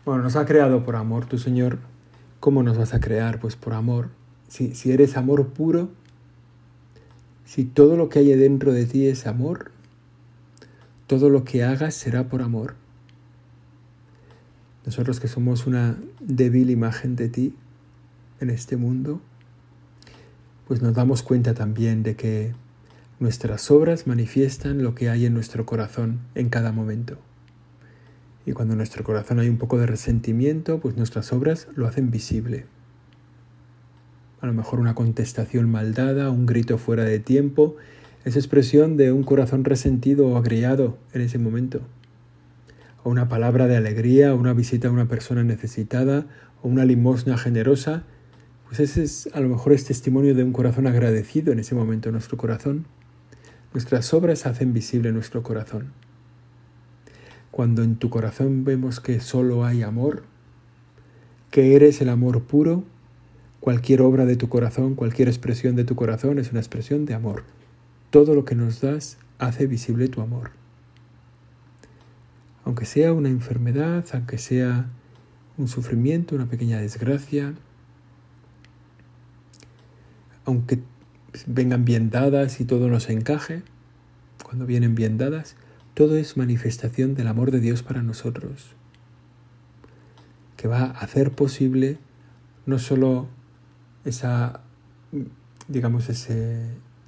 Bueno, 0.04 0.22
nos 0.22 0.36
ha 0.36 0.46
creado 0.46 0.84
por 0.84 0.94
amor, 0.94 1.26
tu 1.26 1.36
Señor, 1.36 1.80
¿cómo 2.38 2.62
nos 2.62 2.78
vas 2.78 2.94
a 2.94 3.00
crear? 3.00 3.40
Pues 3.40 3.56
por 3.56 3.72
amor. 3.72 4.10
Si, 4.46 4.72
si 4.76 4.92
eres 4.92 5.16
amor 5.16 5.48
puro, 5.48 5.90
si 7.44 7.64
todo 7.64 7.96
lo 7.96 8.08
que 8.08 8.20
hay 8.20 8.32
dentro 8.36 8.72
de 8.72 8.86
ti 8.86 9.08
es 9.08 9.26
amor, 9.26 9.72
todo 11.08 11.28
lo 11.28 11.42
que 11.42 11.64
hagas 11.64 11.96
será 11.96 12.28
por 12.28 12.40
amor. 12.40 12.76
Nosotros 14.86 15.18
que 15.18 15.26
somos 15.26 15.66
una 15.66 15.96
débil 16.20 16.70
imagen 16.70 17.16
de 17.16 17.28
ti 17.30 17.56
en 18.38 18.48
este 18.48 18.76
mundo, 18.76 19.20
pues 20.70 20.82
nos 20.82 20.94
damos 20.94 21.24
cuenta 21.24 21.52
también 21.52 22.04
de 22.04 22.14
que 22.14 22.52
nuestras 23.18 23.72
obras 23.72 24.06
manifiestan 24.06 24.84
lo 24.84 24.94
que 24.94 25.10
hay 25.10 25.26
en 25.26 25.34
nuestro 25.34 25.66
corazón 25.66 26.20
en 26.36 26.48
cada 26.48 26.70
momento. 26.70 27.18
Y 28.46 28.52
cuando 28.52 28.74
en 28.74 28.78
nuestro 28.78 29.02
corazón 29.02 29.40
hay 29.40 29.48
un 29.48 29.58
poco 29.58 29.78
de 29.78 29.86
resentimiento, 29.86 30.78
pues 30.78 30.96
nuestras 30.96 31.32
obras 31.32 31.66
lo 31.74 31.88
hacen 31.88 32.12
visible. 32.12 32.66
A 34.40 34.46
lo 34.46 34.52
mejor 34.52 34.78
una 34.78 34.94
contestación 34.94 35.68
maldada, 35.68 36.30
un 36.30 36.46
grito 36.46 36.78
fuera 36.78 37.02
de 37.02 37.18
tiempo, 37.18 37.74
es 38.24 38.37
expresión 38.37 38.96
de 38.96 39.11
un 39.11 39.24
corazón 39.24 39.64
resentido 39.64 40.28
o 40.28 40.37
agriado 40.37 40.98
en 41.12 41.22
ese 41.22 41.38
momento. 41.38 41.80
O 43.02 43.11
una 43.11 43.28
palabra 43.28 43.66
de 43.66 43.76
alegría, 43.76 44.33
o 44.33 44.37
una 44.37 44.52
visita 44.52 44.87
a 44.87 44.92
una 44.92 45.09
persona 45.09 45.42
necesitada, 45.42 46.26
o 46.62 46.68
una 46.68 46.85
limosna 46.85 47.37
generosa, 47.38 48.04
pues 48.70 48.78
ese 48.78 49.02
es 49.02 49.28
a 49.33 49.40
lo 49.40 49.48
mejor 49.48 49.72
es 49.72 49.85
testimonio 49.85 50.33
de 50.33 50.44
un 50.44 50.52
corazón 50.52 50.87
agradecido 50.87 51.52
en 51.52 51.59
ese 51.59 51.74
momento 51.74 52.09
en 52.09 52.12
nuestro 52.12 52.37
corazón. 52.37 52.87
Nuestras 53.74 54.14
obras 54.14 54.46
hacen 54.46 54.72
visible 54.72 55.11
nuestro 55.11 55.42
corazón. 55.42 55.90
Cuando 57.50 57.83
en 57.83 57.96
tu 57.96 58.11
corazón 58.11 58.62
vemos 58.62 59.00
que 59.00 59.18
solo 59.18 59.64
hay 59.64 59.83
amor, 59.83 60.22
que 61.50 61.74
eres 61.74 62.00
el 62.00 62.11
amor 62.11 62.44
puro, 62.44 62.85
cualquier 63.59 64.02
obra 64.02 64.24
de 64.24 64.37
tu 64.37 64.48
corazón, 64.48 64.94
cualquier 64.94 65.26
expresión 65.26 65.74
de 65.74 65.83
tu 65.83 65.96
corazón 65.96 66.38
es 66.38 66.52
una 66.52 66.61
expresión 66.61 67.06
de 67.06 67.14
amor. 67.14 67.42
Todo 68.11 68.37
lo 68.37 68.44
que 68.44 68.54
nos 68.54 68.80
das 68.80 69.18
hace 69.40 69.66
visible 69.66 70.06
tu 70.06 70.20
amor. 70.20 70.52
Aunque 72.64 72.85
sea 72.85 73.12
una 73.12 73.30
enfermedad, 73.30 74.04
aunque 74.12 74.38
sea 74.38 74.87
un 75.59 75.66
sufrimiento, 75.66 76.37
una 76.37 76.46
pequeña 76.46 76.78
desgracia, 76.78 77.56
aunque 80.44 80.81
vengan 81.46 81.85
bien 81.85 82.11
dadas 82.11 82.61
y 82.61 82.64
todo 82.64 82.88
nos 82.88 83.09
encaje, 83.09 83.62
cuando 84.42 84.66
vienen 84.66 84.94
bien 84.94 85.18
dadas, 85.18 85.57
todo 85.94 86.16
es 86.16 86.37
manifestación 86.37 87.14
del 87.14 87.29
amor 87.29 87.50
de 87.50 87.61
Dios 87.61 87.83
para 87.83 88.03
nosotros, 88.03 88.74
que 90.57 90.68
va 90.68 90.83
a 90.83 90.90
hacer 90.90 91.33
posible 91.33 91.98
no 92.66 92.79
solo 92.79 93.29
esa, 94.05 94.61
digamos, 95.68 96.09
ese 96.09 96.66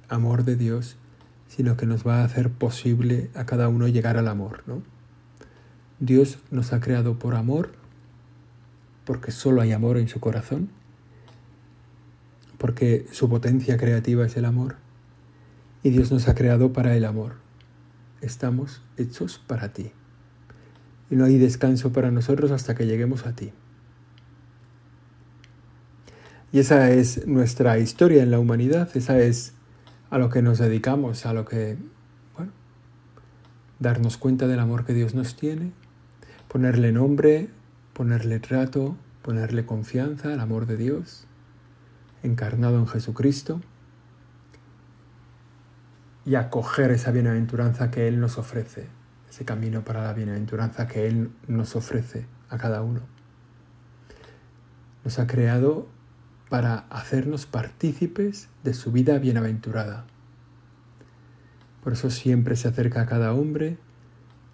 amor 0.09 0.43
de 0.43 0.55
Dios, 0.55 0.97
sino 1.47 1.77
que 1.77 1.85
nos 1.85 2.05
va 2.05 2.21
a 2.21 2.23
hacer 2.25 2.49
posible 2.49 3.29
a 3.35 3.45
cada 3.45 3.69
uno 3.69 3.87
llegar 3.87 4.17
al 4.17 4.27
amor, 4.27 4.63
¿no? 4.67 4.81
Dios 5.99 6.39
nos 6.51 6.73
ha 6.73 6.79
creado 6.79 7.19
por 7.19 7.35
amor, 7.35 7.71
porque 9.05 9.31
solo 9.31 9.61
hay 9.61 9.71
amor 9.71 9.97
en 9.97 10.07
su 10.07 10.19
corazón, 10.19 10.69
porque 12.63 13.05
su 13.11 13.27
potencia 13.27 13.75
creativa 13.75 14.25
es 14.25 14.37
el 14.37 14.45
amor. 14.45 14.77
Y 15.83 15.89
Dios 15.89 16.13
nos 16.13 16.29
ha 16.29 16.33
creado 16.33 16.71
para 16.71 16.95
el 16.95 17.03
amor. 17.03 17.33
Estamos 18.21 18.81
hechos 18.95 19.37
para 19.37 19.73
ti. 19.73 19.91
Y 21.09 21.17
no 21.17 21.25
hay 21.25 21.37
descanso 21.37 21.91
para 21.91 22.09
nosotros 22.09 22.51
hasta 22.51 22.73
que 22.73 22.85
lleguemos 22.85 23.25
a 23.25 23.35
ti. 23.35 23.51
Y 26.53 26.59
esa 26.59 26.89
es 26.89 27.27
nuestra 27.27 27.79
historia 27.79 28.23
en 28.23 28.31
la 28.31 28.39
humanidad, 28.39 28.89
esa 28.95 29.19
es 29.19 29.51
a 30.09 30.17
lo 30.17 30.29
que 30.29 30.41
nos 30.41 30.57
dedicamos, 30.57 31.25
a 31.25 31.33
lo 31.33 31.43
que, 31.43 31.75
darnos 33.79 34.15
cuenta 34.15 34.47
del 34.47 34.61
amor 34.61 34.85
que 34.85 34.93
Dios 34.93 35.13
nos 35.15 35.35
tiene, 35.35 35.73
ponerle 36.47 36.93
nombre, 36.93 37.49
ponerle 37.91 38.39
trato, 38.39 38.95
ponerle 39.21 39.65
confianza 39.65 40.31
al 40.31 40.39
amor 40.39 40.65
de 40.65 40.77
Dios 40.77 41.27
encarnado 42.23 42.79
en 42.79 42.87
Jesucristo 42.87 43.61
y 46.25 46.35
acoger 46.35 46.91
esa 46.91 47.11
bienaventuranza 47.11 47.91
que 47.91 48.07
Él 48.07 48.19
nos 48.19 48.37
ofrece, 48.37 48.87
ese 49.29 49.45
camino 49.45 49.83
para 49.83 50.03
la 50.03 50.13
bienaventuranza 50.13 50.87
que 50.87 51.07
Él 51.07 51.31
nos 51.47 51.75
ofrece 51.75 52.25
a 52.49 52.57
cada 52.57 52.81
uno. 52.81 53.01
Nos 55.03 55.19
ha 55.19 55.27
creado 55.27 55.87
para 56.49 56.85
hacernos 56.89 57.45
partícipes 57.45 58.47
de 58.63 58.73
su 58.73 58.91
vida 58.91 59.17
bienaventurada. 59.19 60.05
Por 61.83 61.93
eso 61.93 62.09
siempre 62.09 62.55
se 62.55 62.69
acerca 62.69 63.01
a 63.01 63.05
cada 63.05 63.33
hombre, 63.33 63.77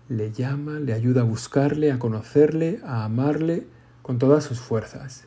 le 0.07 0.31
llama, 0.31 0.79
le 0.79 0.93
ayuda 0.93 1.21
a 1.21 1.25
buscarle, 1.25 1.91
a 1.91 1.99
conocerle, 1.99 2.79
a 2.83 3.03
amarle 3.03 3.67
con 4.01 4.17
todas 4.17 4.43
sus 4.43 4.59
fuerzas. 4.59 5.25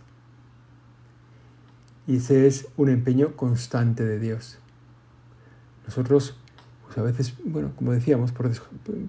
Y 2.07 2.17
ese 2.17 2.47
es 2.47 2.69
un 2.77 2.89
empeño 2.89 3.37
constante 3.37 4.05
de 4.05 4.19
Dios. 4.19 4.59
Nosotros, 5.87 6.37
pues 6.85 6.99
a 6.99 7.03
veces, 7.03 7.35
bueno, 7.45 7.73
como 7.77 7.93
decíamos, 7.93 8.33
por, 8.33 8.51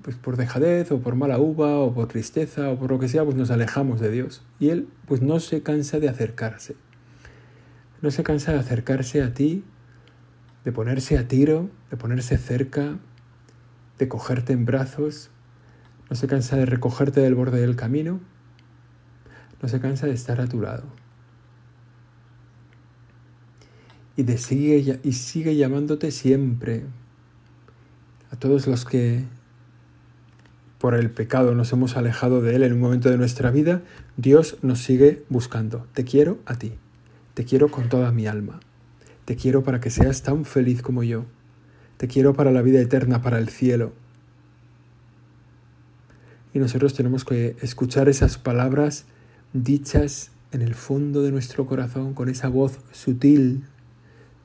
pues 0.02 0.16
por 0.16 0.38
dejadez 0.38 0.92
o 0.92 1.00
por 1.00 1.16
mala 1.16 1.40
uva 1.40 1.80
o 1.80 1.94
por 1.94 2.08
tristeza 2.08 2.70
o 2.70 2.78
por 2.78 2.92
lo 2.92 3.00
que 3.00 3.08
sea, 3.08 3.24
pues 3.24 3.36
nos 3.36 3.52
alejamos 3.52 4.00
de 4.00 4.12
Dios. 4.12 4.44
Y 4.60 4.70
Él, 4.70 4.88
pues 5.08 5.22
no 5.22 5.40
se 5.40 5.64
cansa 5.64 6.00
de 6.00 6.10
acercarse. 6.10 6.76
No 8.02 8.12
se 8.12 8.24
cansa 8.24 8.54
de 8.54 8.60
acercarse 8.60 9.24
a 9.24 9.34
ti, 9.34 9.64
de 10.64 10.72
ponerse 10.72 11.18
a 11.18 11.28
tiro, 11.28 11.70
de 11.90 11.98
ponerse 11.98 12.38
cerca, 12.38 13.00
de 13.98 14.08
cogerte 14.08 14.54
en 14.54 14.66
brazos. 14.66 15.30
No 16.10 16.16
se 16.16 16.28
cansa 16.28 16.58
de 16.58 16.66
recogerte 16.66 17.22
del 17.22 17.36
borde 17.36 17.62
del 17.62 17.76
camino. 17.76 18.20
No 19.62 19.70
se 19.70 19.80
cansa 19.80 20.06
de 20.06 20.14
estar 20.14 20.42
a 20.42 20.48
tu 20.48 20.62
lado. 20.62 20.84
Y, 24.16 24.24
de 24.24 24.38
sigue, 24.38 25.00
y 25.04 25.14
sigue 25.14 25.56
llamándote 25.56 26.12
siempre. 26.12 26.84
A 28.32 28.36
todos 28.36 28.68
los 28.68 28.86
que 28.86 29.26
por 30.84 30.96
el 30.96 31.12
pecado 31.12 31.56
nos 31.56 31.72
hemos 31.72 31.96
alejado 31.96 32.42
de 32.42 32.56
Él 32.56 32.64
en 32.64 32.74
un 32.74 32.82
momento 32.82 33.10
de 33.10 33.18
nuestra 33.18 33.52
vida, 33.52 33.84
Dios 34.18 34.58
nos 34.62 34.80
sigue 34.80 35.24
buscando. 35.30 35.88
Te 35.94 36.04
quiero 36.04 36.40
a 36.46 36.56
ti, 36.56 36.74
te 37.36 37.46
quiero 37.46 37.70
con 37.70 37.88
toda 37.88 38.12
mi 38.12 38.28
alma, 38.28 38.60
te 39.24 39.36
quiero 39.36 39.64
para 39.64 39.80
que 39.80 39.90
seas 39.90 40.24
tan 40.24 40.44
feliz 40.44 40.82
como 40.82 41.04
yo, 41.04 41.26
te 41.96 42.10
quiero 42.10 42.34
para 42.34 42.52
la 42.52 42.62
vida 42.62 42.82
eterna, 42.82 43.22
para 43.22 43.40
el 43.40 43.48
cielo. 43.48 43.94
Y 46.54 46.60
nosotros 46.60 46.94
tenemos 46.94 47.24
que 47.24 47.56
escuchar 47.62 48.10
esas 48.10 48.38
palabras 48.38 49.06
dichas 49.54 50.32
en 50.52 50.62
el 50.62 50.76
fondo 50.76 51.22
de 51.22 51.32
nuestro 51.32 51.66
corazón 51.66 52.14
con 52.14 52.28
esa 52.28 52.50
voz 52.50 52.80
sutil 52.92 53.64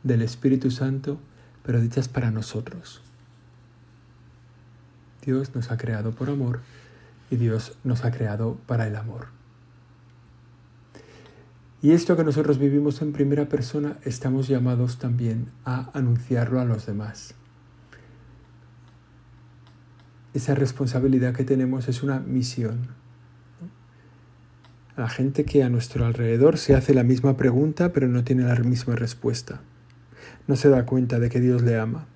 del 0.02 0.22
Espíritu 0.22 0.70
Santo, 0.70 1.18
pero 1.62 1.80
dichas 1.80 2.08
para 2.08 2.30
nosotros. 2.30 3.02
Dios 5.24 5.54
nos 5.54 5.70
ha 5.70 5.76
creado 5.76 6.12
por 6.12 6.30
amor 6.30 6.61
y 7.30 7.37
Dios 7.37 7.76
nos 7.84 8.04
ha 8.04 8.11
creado 8.11 8.56
para 8.66 8.87
el 8.87 8.96
amor. 8.96 9.26
Y 11.80 11.92
esto 11.92 12.16
que 12.16 12.24
nosotros 12.24 12.58
vivimos 12.58 13.02
en 13.02 13.12
primera 13.12 13.48
persona, 13.48 13.98
estamos 14.04 14.48
llamados 14.48 14.98
también 14.98 15.50
a 15.64 15.90
anunciarlo 15.96 16.61
a 16.61 16.64
los 16.64 16.87
demás. 16.87 17.34
Esa 20.34 20.54
responsabilidad 20.54 21.34
que 21.34 21.44
tenemos 21.44 21.88
es 21.88 22.02
una 22.02 22.18
misión. 22.18 22.88
A 24.96 25.02
la 25.02 25.08
gente 25.08 25.44
que 25.44 25.62
a 25.62 25.68
nuestro 25.68 26.04
alrededor 26.04 26.58
se 26.58 26.74
hace 26.74 26.94
la 26.94 27.04
misma 27.04 27.37
pregunta 27.37 27.92
pero 27.92 28.08
no 28.08 28.24
tiene 28.24 28.42
la 28.42 28.56
misma 28.56 28.96
respuesta. 28.96 29.61
No 30.48 30.56
se 30.56 30.68
da 30.68 30.84
cuenta 30.84 31.20
de 31.20 31.30
que 31.30 31.38
Dios 31.38 31.62
le 31.62 31.78
ama. 31.78 32.06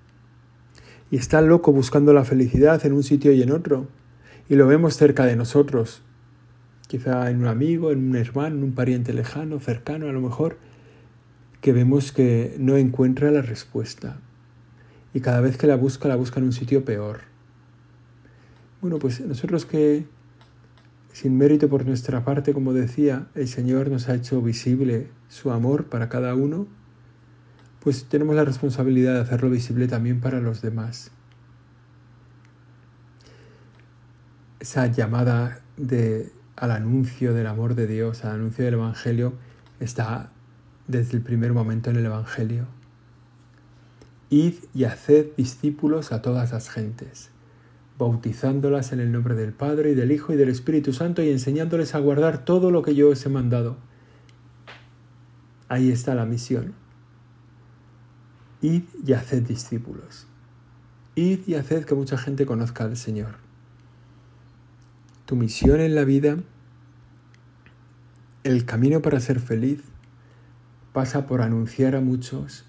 Y 1.13 1.17
está 1.17 1.41
loco 1.41 1.71
buscando 1.71 2.13
la 2.13 2.25
felicidad 2.25 2.85
en 2.85 2.95
un 2.95 3.05
sitio 3.05 3.31
y 3.31 3.43
en 3.43 3.53
otro, 3.53 3.87
y 4.49 4.57
lo 4.57 4.67
vemos 4.67 4.97
cerca 4.97 5.25
de 5.27 5.37
nosotros, 5.37 6.03
quizá 6.89 7.31
en 7.31 7.39
un 7.39 7.47
amigo, 7.47 7.93
en 7.93 8.09
un 8.09 8.17
hermano, 8.17 8.57
en 8.57 8.65
un 8.65 8.75
pariente 8.75 9.13
lejano, 9.13 9.61
cercano 9.61 10.09
a 10.09 10.13
lo 10.13 10.21
mejor, 10.21 10.59
que 11.61 11.73
vemos 11.73 12.13
que 12.13 12.57
no 12.59 12.77
encuentra 12.77 13.31
la 13.31 13.43
respuesta, 13.43 14.19
y 15.15 15.21
cada 15.21 15.41
vez 15.41 15.57
que 15.57 15.67
la 15.67 15.77
busca, 15.77 16.09
la 16.09 16.17
busca 16.17 16.41
en 16.41 16.47
un 16.47 16.53
sitio 16.53 16.85
peor. 16.85 17.21
Bueno, 18.81 18.99
pues 18.99 19.21
nosotros 19.21 19.65
que, 19.65 20.07
sin 21.13 21.37
mérito 21.37 21.69
por 21.69 21.87
nuestra 21.87 22.25
parte, 22.25 22.53
como 22.53 22.73
decía, 22.73 23.29
el 23.35 23.47
Señor 23.47 23.91
nos 23.91 24.09
ha 24.09 24.15
hecho 24.15 24.41
visible 24.43 25.09
su 25.29 25.51
amor 25.51 25.85
para 25.85 26.09
cada 26.09 26.35
uno, 26.35 26.67
pues 27.83 28.05
tenemos 28.05 28.37
la 28.37 28.45
responsabilidad 28.45 29.15
de 29.15 29.21
hacerlo 29.21 29.51
visible 29.51 29.89
también 29.89 30.21
para 30.21 30.41
los 30.41 30.63
demás. 30.63 31.11
Esa 34.61 34.87
llamada 34.87 35.61
de, 35.77 36.31
al 36.55 36.71
anuncio 36.71 37.35
del 37.35 37.49
amor 37.49 37.75
de 37.75 37.89
Dios, 37.89 38.25
al 38.25 38.37
anuncio 38.37 38.65
del 38.65 38.75
Evangelio, 38.75 39.33
está 39.81 40.31
desde 40.87 41.17
el 41.17 41.25
primer 41.25 41.53
momento 41.53 41.91
en 41.91 41.97
el 41.97 42.07
Evangelio. 42.07 42.67
Id 44.31 44.55
y 44.75 44.85
haced 44.85 45.35
discípulos 45.37 46.13
a 46.13 46.23
todas 46.23 46.53
las 46.53 46.71
gentes, 46.71 47.31
bautizándolas 47.99 48.93
en 48.93 49.01
el 49.01 49.11
nombre 49.11 49.35
del 49.35 49.53
Padre 49.53 49.91
y 49.91 49.95
del 49.97 50.13
Hijo 50.13 50.33
y 50.33 50.37
del 50.37 50.51
Espíritu 50.51 50.93
Santo 50.93 51.21
y 51.21 51.31
enseñándoles 51.31 51.97
a 51.97 51.99
guardar 51.99 52.45
todo 52.45 52.71
lo 52.71 52.83
que 52.83 52.95
yo 52.95 53.09
os 53.11 53.27
he 53.27 53.29
mandado. 53.29 53.77
Ahí 55.69 55.91
está 55.91 56.15
la 56.15 56.27
misión. 56.27 56.81
Id 58.63 58.85
y 59.05 59.13
haced 59.13 59.43
discípulos. 59.43 60.27
Id 61.17 61.41
y 61.49 61.57
haced 61.57 61.85
que 61.85 61.97
mucha 61.97 62.17
gente 62.17 62.47
conozca 62.47 62.85
al 62.85 62.97
Señor. 62.97 63.35
Tu 65.27 65.35
misión 65.35 65.81
en 65.81 65.97
la 65.97 66.05
vida, 66.05 66.37
el 68.45 68.65
camino 68.65 69.03
para 69.03 69.19
ser 69.19 69.41
feliz, 69.41 69.83
pasa 70.93 71.27
por 71.27 71.43
anunciar 71.43 71.97
a 71.97 72.01
muchos 72.01 72.65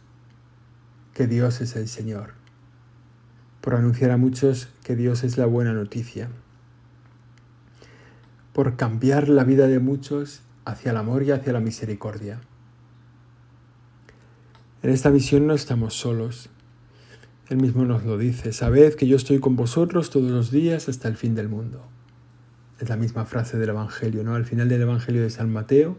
que 1.13 1.27
Dios 1.27 1.61
es 1.61 1.75
el 1.75 1.87
Señor, 1.87 2.33
por 3.61 3.75
anunciar 3.75 4.09
a 4.09 4.17
muchos 4.17 4.69
que 4.83 4.95
Dios 4.95 5.23
es 5.23 5.37
la 5.37 5.45
buena 5.45 5.73
noticia, 5.73 6.29
por 8.51 8.77
cambiar 8.77 9.29
la 9.29 9.43
vida 9.43 9.67
de 9.67 9.77
muchos 9.77 10.41
hacia 10.65 10.89
el 10.89 10.97
amor 10.97 11.21
y 11.21 11.31
hacia 11.31 11.53
la 11.53 11.59
misericordia. 11.59 12.39
En 14.83 14.89
esta 14.89 15.11
misión 15.11 15.47
no 15.47 15.53
estamos 15.53 15.93
solos. 15.93 16.49
Él 17.47 17.55
mismo 17.55 17.85
nos 17.85 18.03
lo 18.03 18.17
dice, 18.17 18.51
sabed 18.51 18.95
que 18.95 19.07
yo 19.07 19.15
estoy 19.15 19.39
con 19.39 19.55
vosotros 19.55 20.09
todos 20.09 20.29
los 20.29 20.51
días 20.51 20.89
hasta 20.89 21.07
el 21.07 21.15
fin 21.15 21.35
del 21.35 21.47
mundo. 21.47 21.87
Es 22.81 22.89
la 22.89 22.97
misma 22.97 23.23
frase 23.23 23.57
del 23.57 23.69
Evangelio, 23.69 24.25
¿no? 24.25 24.35
Al 24.35 24.43
final 24.43 24.67
del 24.67 24.81
Evangelio 24.81 25.21
de 25.21 25.29
San 25.29 25.53
Mateo, 25.53 25.95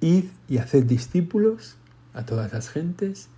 id 0.00 0.26
y 0.48 0.58
haced 0.58 0.84
discípulos 0.84 1.78
a 2.12 2.26
todas 2.26 2.52
las 2.52 2.68
gentes, 2.68 3.30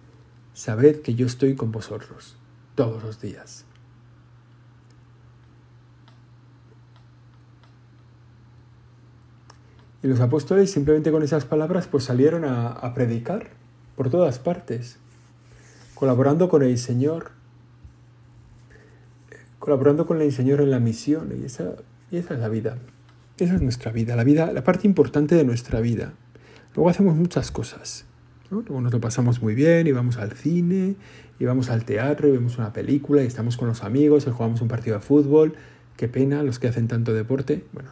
sabed 0.53 1.01
que 1.01 1.15
yo 1.15 1.27
estoy 1.27 1.55
con 1.55 1.71
vosotros 1.71 2.37
todos 2.75 3.05
los 3.05 3.21
días. 3.21 3.67
Y 10.03 10.09
los 10.09 10.19
apóstoles 10.19 10.73
simplemente 10.73 11.13
con 11.13 11.23
esas 11.23 11.45
palabras 11.45 11.87
pues 11.87 12.03
salieron 12.03 12.45
a 12.45 12.95
predicar 12.95 13.60
por 14.01 14.09
todas 14.09 14.39
partes, 14.39 14.97
colaborando 15.95 16.49
con 16.49 16.63
el 16.63 16.79
Señor, 16.79 17.33
colaborando 19.59 20.07
con 20.07 20.23
el 20.23 20.33
Señor 20.33 20.63
en 20.63 20.71
la 20.71 20.81
misión, 20.81 21.29
y 21.39 21.45
esa, 21.45 21.75
es 22.11 22.31
la 22.31 22.49
vida. 22.49 22.79
Esa 23.37 23.57
es 23.57 23.61
nuestra 23.61 23.93
vida, 23.93 24.17
la 24.17 24.25
vida, 24.25 24.55
la 24.55 24.65
parte 24.65 24.87
importante 24.89 25.35
de 25.35 25.45
nuestra 25.45 25.81
vida. 25.81 26.15
Luego 26.75 26.89
hacemos 26.89 27.15
muchas 27.15 27.51
cosas. 27.51 28.07
Luego 28.49 28.81
nos 28.81 28.91
lo 28.91 29.03
pasamos 29.03 29.43
muy 29.43 29.55
bien 29.55 29.87
y 29.87 29.93
vamos 29.93 30.17
al 30.17 30.33
cine, 30.33 30.97
y 31.39 31.45
vamos 31.45 31.69
al 31.69 31.85
teatro, 31.85 32.27
y 32.27 32.31
vemos 32.31 32.57
una 32.57 32.73
película, 32.73 33.23
y 33.23 33.27
estamos 33.27 33.59
con 33.59 33.69
los 33.69 33.85
amigos, 33.85 34.27
y 34.27 34.31
jugamos 34.31 34.63
un 34.63 34.69
partido 34.69 34.97
de 34.97 35.03
fútbol. 35.03 35.57
Qué 35.99 36.09
pena 36.09 36.43
los 36.43 36.59
que 36.59 36.69
hacen 36.69 36.89
tanto 36.89 37.13
deporte. 37.13 37.67
Bueno, 37.75 37.91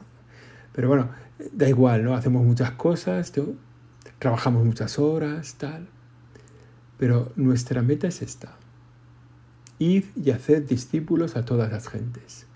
pero 0.73 0.89
bueno, 0.89 1.11
da 1.53 1.69
igual, 1.69 2.03
¿no? 2.03 2.15
Hacemos 2.15 2.47
muchas 2.47 2.71
cosas, 2.71 3.31
trabajamos 4.19 4.65
muchas 4.65 4.99
horas, 4.99 5.57
tal. 5.59 5.87
Pero 6.99 7.33
nuestra 7.37 7.83
meta 7.83 8.09
es 8.09 8.23
esta. 8.23 8.57
Id 9.79 10.05
y 10.17 10.31
haced 10.33 10.65
discípulos 10.65 11.37
a 11.37 11.45
todas 11.45 11.71
las 11.71 11.89
gentes. 11.89 12.47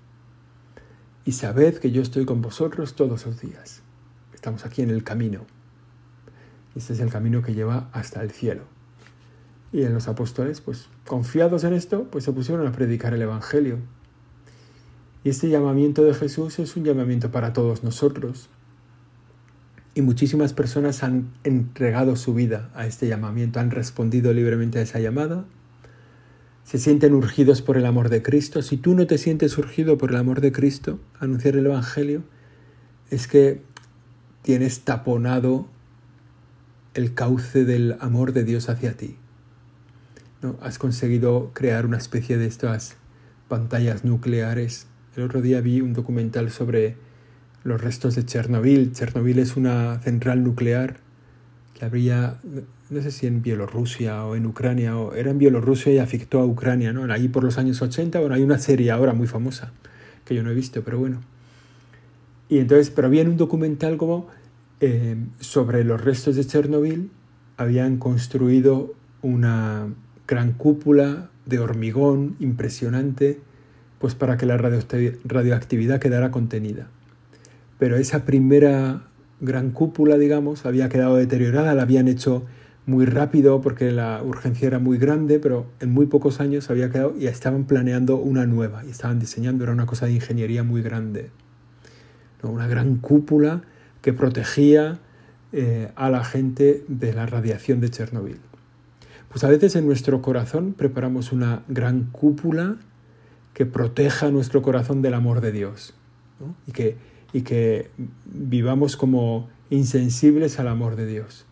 Y 1.24 1.32
sabed 1.32 1.78
que 1.78 1.92
yo 1.92 2.02
estoy 2.02 2.24
con 2.24 2.42
vosotros 2.42 2.94
todos 2.94 3.24
los 3.26 3.40
días. 3.40 3.82
Estamos 4.34 4.66
aquí 4.66 4.82
en 4.82 4.90
el 4.90 5.04
camino. 5.04 5.46
Este 6.74 6.94
es 6.94 7.00
el 7.00 7.10
camino 7.10 7.42
que 7.42 7.54
lleva 7.54 7.88
hasta 7.92 8.22
el 8.22 8.32
cielo. 8.32 8.62
Y 9.72 9.84
en 9.84 9.94
los 9.94 10.08
apóstoles, 10.08 10.60
pues 10.60 10.88
confiados 11.06 11.62
en 11.64 11.74
esto, 11.74 12.08
pues 12.10 12.24
se 12.24 12.32
pusieron 12.32 12.66
a 12.66 12.72
predicar 12.72 13.14
el 13.14 13.22
Evangelio. 13.22 13.78
Y 15.22 15.30
este 15.30 15.48
llamamiento 15.48 16.02
de 16.02 16.14
Jesús 16.14 16.58
es 16.58 16.76
un 16.76 16.84
llamamiento 16.84 17.30
para 17.30 17.52
todos 17.52 17.84
nosotros. 17.84 18.48
Y 19.94 20.02
muchísimas 20.02 20.54
personas 20.54 21.02
han 21.02 21.30
entregado 21.44 22.16
su 22.16 22.32
vida 22.32 22.70
a 22.74 22.86
este 22.86 23.08
llamamiento, 23.08 23.60
han 23.60 23.70
respondido 23.70 24.32
libremente 24.32 24.78
a 24.78 24.82
esa 24.82 25.00
llamada, 25.00 25.44
se 26.64 26.78
sienten 26.78 27.12
urgidos 27.12 27.60
por 27.60 27.76
el 27.76 27.84
amor 27.84 28.08
de 28.08 28.22
Cristo. 28.22 28.62
Si 28.62 28.76
tú 28.76 28.94
no 28.94 29.06
te 29.06 29.18
sientes 29.18 29.58
urgido 29.58 29.98
por 29.98 30.10
el 30.10 30.16
amor 30.16 30.40
de 30.40 30.52
Cristo, 30.52 31.00
anunciar 31.18 31.56
el 31.56 31.66
Evangelio, 31.66 32.22
es 33.10 33.26
que 33.26 33.60
tienes 34.42 34.80
taponado 34.80 35.66
el 36.94 37.14
cauce 37.14 37.64
del 37.64 37.96
amor 38.00 38.32
de 38.32 38.44
Dios 38.44 38.68
hacia 38.68 38.96
ti. 38.96 39.16
¿No? 40.40 40.56
Has 40.62 40.78
conseguido 40.78 41.50
crear 41.52 41.84
una 41.84 41.98
especie 41.98 42.38
de 42.38 42.46
estas 42.46 42.96
pantallas 43.48 44.04
nucleares. 44.04 44.86
El 45.16 45.24
otro 45.24 45.42
día 45.42 45.60
vi 45.60 45.80
un 45.80 45.92
documental 45.92 46.50
sobre 46.50 46.96
los 47.64 47.80
restos 47.80 48.14
de 48.14 48.24
Chernobyl. 48.24 48.92
Chernobyl 48.92 49.38
es 49.38 49.56
una 49.56 50.00
central 50.00 50.42
nuclear 50.42 50.96
que 51.74 51.84
habría, 51.84 52.36
no 52.90 53.02
sé 53.02 53.10
si 53.10 53.26
en 53.26 53.42
Bielorrusia 53.42 54.24
o 54.24 54.36
en 54.36 54.46
Ucrania, 54.46 54.96
o 54.96 55.14
era 55.14 55.30
en 55.30 55.38
Bielorrusia 55.38 55.92
y 55.92 55.98
afectó 55.98 56.40
a 56.40 56.46
Ucrania, 56.46 56.92
¿no? 56.92 57.10
Ahí 57.12 57.28
por 57.28 57.44
los 57.44 57.58
años 57.58 57.80
80, 57.80 58.18
bueno, 58.20 58.34
hay 58.34 58.42
una 58.42 58.58
serie 58.58 58.90
ahora 58.90 59.12
muy 59.12 59.26
famosa 59.26 59.72
que 60.24 60.34
yo 60.34 60.42
no 60.42 60.50
he 60.50 60.54
visto, 60.54 60.82
pero 60.82 60.98
bueno. 60.98 61.20
Y 62.48 62.58
entonces, 62.58 62.90
pero 62.90 63.08
había 63.08 63.22
un 63.24 63.36
documental 63.36 63.96
como 63.96 64.28
eh, 64.80 65.16
sobre 65.40 65.84
los 65.84 66.02
restos 66.02 66.36
de 66.36 66.44
Chernobyl, 66.44 67.10
habían 67.56 67.98
construido 67.98 68.94
una 69.22 69.86
gran 70.26 70.52
cúpula 70.52 71.30
de 71.46 71.58
hormigón 71.58 72.36
impresionante, 72.40 73.40
pues 73.98 74.14
para 74.14 74.36
que 74.36 74.46
la 74.46 74.56
radioactividad 74.56 76.00
quedara 76.00 76.30
contenida 76.30 76.88
pero 77.82 77.96
esa 77.96 78.24
primera 78.24 79.08
gran 79.40 79.72
cúpula, 79.72 80.16
digamos, 80.16 80.66
había 80.66 80.88
quedado 80.88 81.16
deteriorada, 81.16 81.74
la 81.74 81.82
habían 81.82 82.06
hecho 82.06 82.44
muy 82.86 83.06
rápido 83.06 83.60
porque 83.60 83.90
la 83.90 84.22
urgencia 84.22 84.68
era 84.68 84.78
muy 84.78 84.98
grande, 84.98 85.40
pero 85.40 85.66
en 85.80 85.90
muy 85.90 86.06
pocos 86.06 86.38
años 86.38 86.70
había 86.70 86.90
quedado 86.92 87.12
y 87.18 87.26
estaban 87.26 87.64
planeando 87.64 88.18
una 88.18 88.46
nueva 88.46 88.84
y 88.84 88.90
estaban 88.90 89.18
diseñando, 89.18 89.64
era 89.64 89.72
una 89.72 89.86
cosa 89.86 90.06
de 90.06 90.12
ingeniería 90.12 90.62
muy 90.62 90.80
grande. 90.80 91.30
Una 92.44 92.68
gran 92.68 92.98
cúpula 92.98 93.62
que 94.00 94.12
protegía 94.12 95.00
eh, 95.52 95.90
a 95.96 96.08
la 96.08 96.22
gente 96.22 96.84
de 96.86 97.12
la 97.12 97.26
radiación 97.26 97.80
de 97.80 97.90
Chernobyl. 97.90 98.38
Pues 99.28 99.42
a 99.42 99.48
veces 99.48 99.74
en 99.74 99.86
nuestro 99.86 100.22
corazón 100.22 100.74
preparamos 100.74 101.32
una 101.32 101.64
gran 101.66 102.04
cúpula 102.12 102.76
que 103.54 103.66
proteja 103.66 104.30
nuestro 104.30 104.62
corazón 104.62 105.02
del 105.02 105.14
amor 105.14 105.40
de 105.40 105.50
Dios 105.50 105.94
y, 106.68 106.70
que, 106.70 106.96
y 107.32 107.42
que 107.42 107.90
vivamos 108.26 108.96
como 108.96 109.48
insensibles 109.70 110.58
al 110.58 110.68
amor 110.68 110.96
de 110.96 111.06
Dios. 111.06 111.46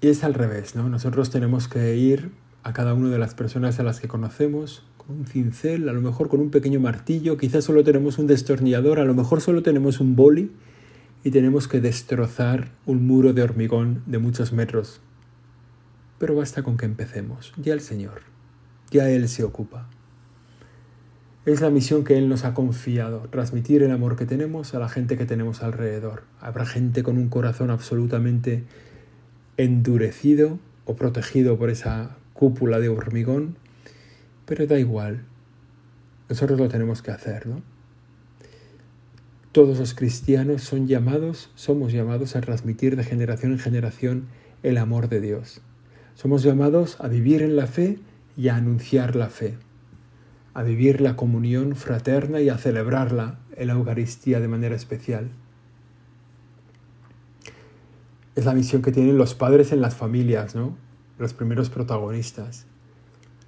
Y 0.00 0.08
es 0.08 0.24
al 0.24 0.34
revés, 0.34 0.74
¿no? 0.74 0.88
Nosotros 0.88 1.30
tenemos 1.30 1.68
que 1.68 1.96
ir 1.96 2.30
a 2.62 2.72
cada 2.72 2.94
una 2.94 3.08
de 3.10 3.18
las 3.18 3.34
personas 3.34 3.80
a 3.80 3.82
las 3.82 4.00
que 4.00 4.08
conocemos 4.08 4.84
con 4.98 5.16
un 5.16 5.26
cincel, 5.26 5.88
a 5.88 5.92
lo 5.92 6.00
mejor 6.00 6.28
con 6.28 6.40
un 6.40 6.50
pequeño 6.50 6.80
martillo, 6.80 7.36
quizás 7.38 7.64
solo 7.64 7.84
tenemos 7.84 8.18
un 8.18 8.26
destornillador, 8.26 8.98
a 8.98 9.04
lo 9.04 9.14
mejor 9.14 9.40
solo 9.40 9.62
tenemos 9.62 10.00
un 10.00 10.16
boli 10.16 10.50
y 11.24 11.30
tenemos 11.30 11.68
que 11.68 11.80
destrozar 11.80 12.72
un 12.84 13.06
muro 13.06 13.32
de 13.32 13.42
hormigón 13.42 14.02
de 14.06 14.18
muchos 14.18 14.52
metros. 14.52 15.00
Pero 16.18 16.34
basta 16.34 16.62
con 16.62 16.76
que 16.76 16.86
empecemos, 16.86 17.52
ya 17.56 17.72
el 17.72 17.80
Señor, 17.80 18.22
ya 18.90 19.10
Él 19.10 19.28
se 19.28 19.44
ocupa. 19.44 19.88
Es 21.46 21.60
la 21.60 21.70
misión 21.70 22.02
que 22.02 22.18
Él 22.18 22.28
nos 22.28 22.44
ha 22.44 22.54
confiado, 22.54 23.28
transmitir 23.30 23.84
el 23.84 23.92
amor 23.92 24.16
que 24.16 24.26
tenemos 24.26 24.74
a 24.74 24.80
la 24.80 24.88
gente 24.88 25.16
que 25.16 25.26
tenemos 25.26 25.62
alrededor. 25.62 26.24
Habrá 26.40 26.66
gente 26.66 27.04
con 27.04 27.18
un 27.18 27.28
corazón 27.28 27.70
absolutamente 27.70 28.64
endurecido 29.56 30.58
o 30.86 30.96
protegido 30.96 31.56
por 31.56 31.70
esa 31.70 32.16
cúpula 32.32 32.80
de 32.80 32.88
hormigón, 32.88 33.56
pero 34.44 34.66
da 34.66 34.80
igual. 34.80 35.22
Nosotros 36.28 36.58
lo 36.58 36.68
tenemos 36.68 37.00
que 37.00 37.12
hacer, 37.12 37.46
¿no? 37.46 37.62
Todos 39.52 39.78
los 39.78 39.94
cristianos 39.94 40.64
son 40.64 40.88
llamados, 40.88 41.52
somos 41.54 41.92
llamados 41.92 42.34
a 42.34 42.40
transmitir 42.40 42.96
de 42.96 43.04
generación 43.04 43.52
en 43.52 43.60
generación 43.60 44.26
el 44.64 44.78
amor 44.78 45.08
de 45.08 45.20
Dios. 45.20 45.60
Somos 46.16 46.42
llamados 46.42 47.00
a 47.00 47.06
vivir 47.06 47.42
en 47.42 47.54
la 47.54 47.68
fe 47.68 48.00
y 48.36 48.48
a 48.48 48.56
anunciar 48.56 49.14
la 49.14 49.28
fe, 49.28 49.54
a 50.56 50.62
vivir 50.62 51.02
la 51.02 51.16
comunión 51.16 51.76
fraterna 51.76 52.40
y 52.40 52.48
a 52.48 52.56
celebrarla 52.56 53.38
en 53.56 53.66
la 53.66 53.74
Eucaristía 53.74 54.40
de 54.40 54.48
manera 54.48 54.74
especial. 54.74 55.28
Es 58.34 58.46
la 58.46 58.54
misión 58.54 58.80
que 58.80 58.90
tienen 58.90 59.18
los 59.18 59.34
padres 59.34 59.70
en 59.72 59.82
las 59.82 59.94
familias, 59.94 60.54
¿no? 60.54 60.74
Los 61.18 61.34
primeros 61.34 61.68
protagonistas. 61.68 62.64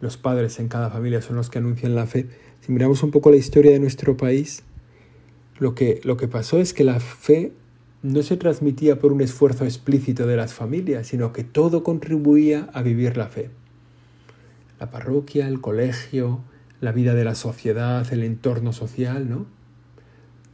Los 0.03 0.19
padres 0.19 0.61
en 0.61 0.69
cada 0.69 0.91
familia 0.91 1.23
son 1.23 1.37
los 1.37 1.49
que 1.49 1.57
anuncian 1.57 1.95
la 1.95 2.05
fe. 2.05 2.29
Si 2.61 2.73
miramos 2.73 3.03
un 3.03 3.11
poco 3.11 3.31
la 3.31 3.37
historia 3.37 3.71
de 3.71 3.81
nuestro 3.81 4.19
país, 4.19 4.65
lo 5.59 5.75
que, 5.75 6.03
lo 6.05 6.19
que 6.19 6.29
pasó 6.29 6.59
es 6.59 6.75
que 6.75 6.85
la 6.85 7.01
fe 7.01 7.55
no 8.03 8.23
se 8.23 8.37
transmitía 8.37 8.99
por 8.99 9.13
un 9.13 9.23
esfuerzo 9.23 9.65
explícito 9.65 10.27
de 10.27 10.37
las 10.37 10.53
familias, 10.53 11.07
sino 11.07 11.33
que 11.33 11.43
todo 11.43 11.83
contribuía 11.85 12.69
a 12.75 12.83
vivir 12.83 13.17
la 13.17 13.29
fe. 13.29 13.49
La 14.79 14.91
parroquia, 14.91 15.49
el 15.49 15.63
colegio, 15.63 16.43
la 16.81 16.93
vida 16.93 17.15
de 17.15 17.25
la 17.25 17.35
sociedad, 17.35 18.07
el 18.13 18.23
entorno 18.23 18.73
social, 18.73 19.29
¿no? 19.29 19.47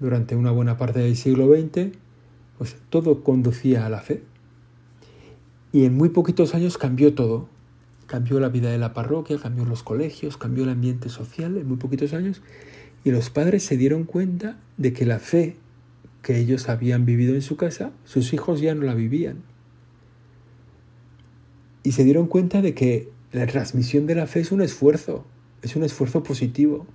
Durante 0.01 0.37
una 0.37 0.51
buena 0.51 0.77
parte 0.77 1.01
del 1.01 1.17
siglo 1.17 1.49
XX, 1.55 1.97
pues 2.59 2.77
todo 2.91 3.23
conducía 3.23 3.87
a 3.87 3.91
la 3.91 4.01
fe. 4.01 4.23
Y 5.73 5.85
en 5.85 5.95
muy 5.97 6.09
poquitos 6.09 6.55
años 6.55 6.79
cambió 6.79 7.15
todo. 7.15 7.49
Cambió 8.07 8.39
la 8.39 8.49
vida 8.49 8.71
de 8.71 8.79
la 8.79 8.93
parroquia, 8.93 9.39
cambió 9.39 9.65
los 9.65 9.83
colegios, 9.83 10.37
cambió 10.37 10.65
el 10.65 10.71
ambiente 10.71 11.09
social 11.09 11.57
en 11.57 11.67
muy 11.67 11.79
poquitos 11.79 12.13
años. 12.13 12.43
Y 13.03 13.11
los 13.11 13.31
padres 13.31 13.65
se 13.65 13.77
dieron 13.77 14.05
cuenta 14.05 14.59
de 14.77 14.93
que 14.93 15.07
la 15.07 15.19
fe 15.19 15.57
que 16.23 16.39
ellos 16.39 16.69
habían 16.69 17.05
vivido 17.05 17.35
en 17.35 17.43
su 17.43 17.57
casa, 17.57 17.93
sus 18.05 18.33
hijos 18.33 18.61
ya 18.61 18.75
no 18.75 18.83
la 18.83 18.95
vivían. 18.95 19.43
Y 21.83 21.93
se 21.93 22.03
dieron 22.03 22.27
cuenta 22.27 22.63
de 22.63 22.75
que 22.75 23.11
la 23.31 23.47
transmisión 23.47 24.07
de 24.07 24.15
la 24.15 24.27
fe 24.27 24.41
es 24.41 24.51
un 24.51 24.63
esfuerzo, 24.63 25.27
es 25.65 25.77
un 25.77 25.83
esfuerzo 25.83 26.23
positivo, 26.23 26.87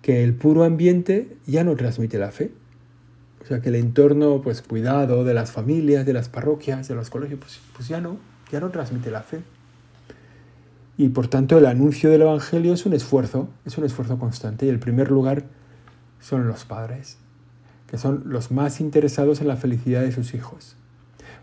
que 0.00 0.24
el 0.24 0.34
puro 0.34 0.64
ambiente 0.64 1.36
ya 1.46 1.64
no 1.64 1.76
transmite 1.76 2.18
la 2.18 2.30
fe. 2.30 2.50
O 3.42 3.46
sea, 3.46 3.60
que 3.60 3.68
el 3.68 3.74
entorno, 3.74 4.40
pues 4.42 4.62
cuidado 4.62 5.22
de 5.22 5.34
las 5.34 5.52
familias, 5.52 6.06
de 6.06 6.14
las 6.14 6.28
parroquias, 6.28 6.88
de 6.88 6.94
los 6.94 7.10
colegios, 7.10 7.38
pues, 7.40 7.60
pues 7.76 7.88
ya 7.88 8.00
no, 8.00 8.16
ya 8.50 8.60
no 8.60 8.70
transmite 8.70 9.10
la 9.10 9.22
fe. 9.22 9.40
Y 10.96 11.10
por 11.10 11.28
tanto 11.28 11.58
el 11.58 11.66
anuncio 11.66 12.10
del 12.10 12.22
Evangelio 12.22 12.72
es 12.72 12.86
un 12.86 12.94
esfuerzo, 12.94 13.48
es 13.66 13.76
un 13.76 13.84
esfuerzo 13.84 14.18
constante. 14.18 14.66
Y 14.66 14.70
el 14.70 14.78
primer 14.78 15.10
lugar 15.10 15.44
son 16.20 16.48
los 16.48 16.64
padres, 16.64 17.18
que 17.86 17.98
son 17.98 18.22
los 18.26 18.50
más 18.50 18.80
interesados 18.80 19.40
en 19.42 19.48
la 19.48 19.56
felicidad 19.56 20.00
de 20.00 20.12
sus 20.12 20.34
hijos. 20.34 20.74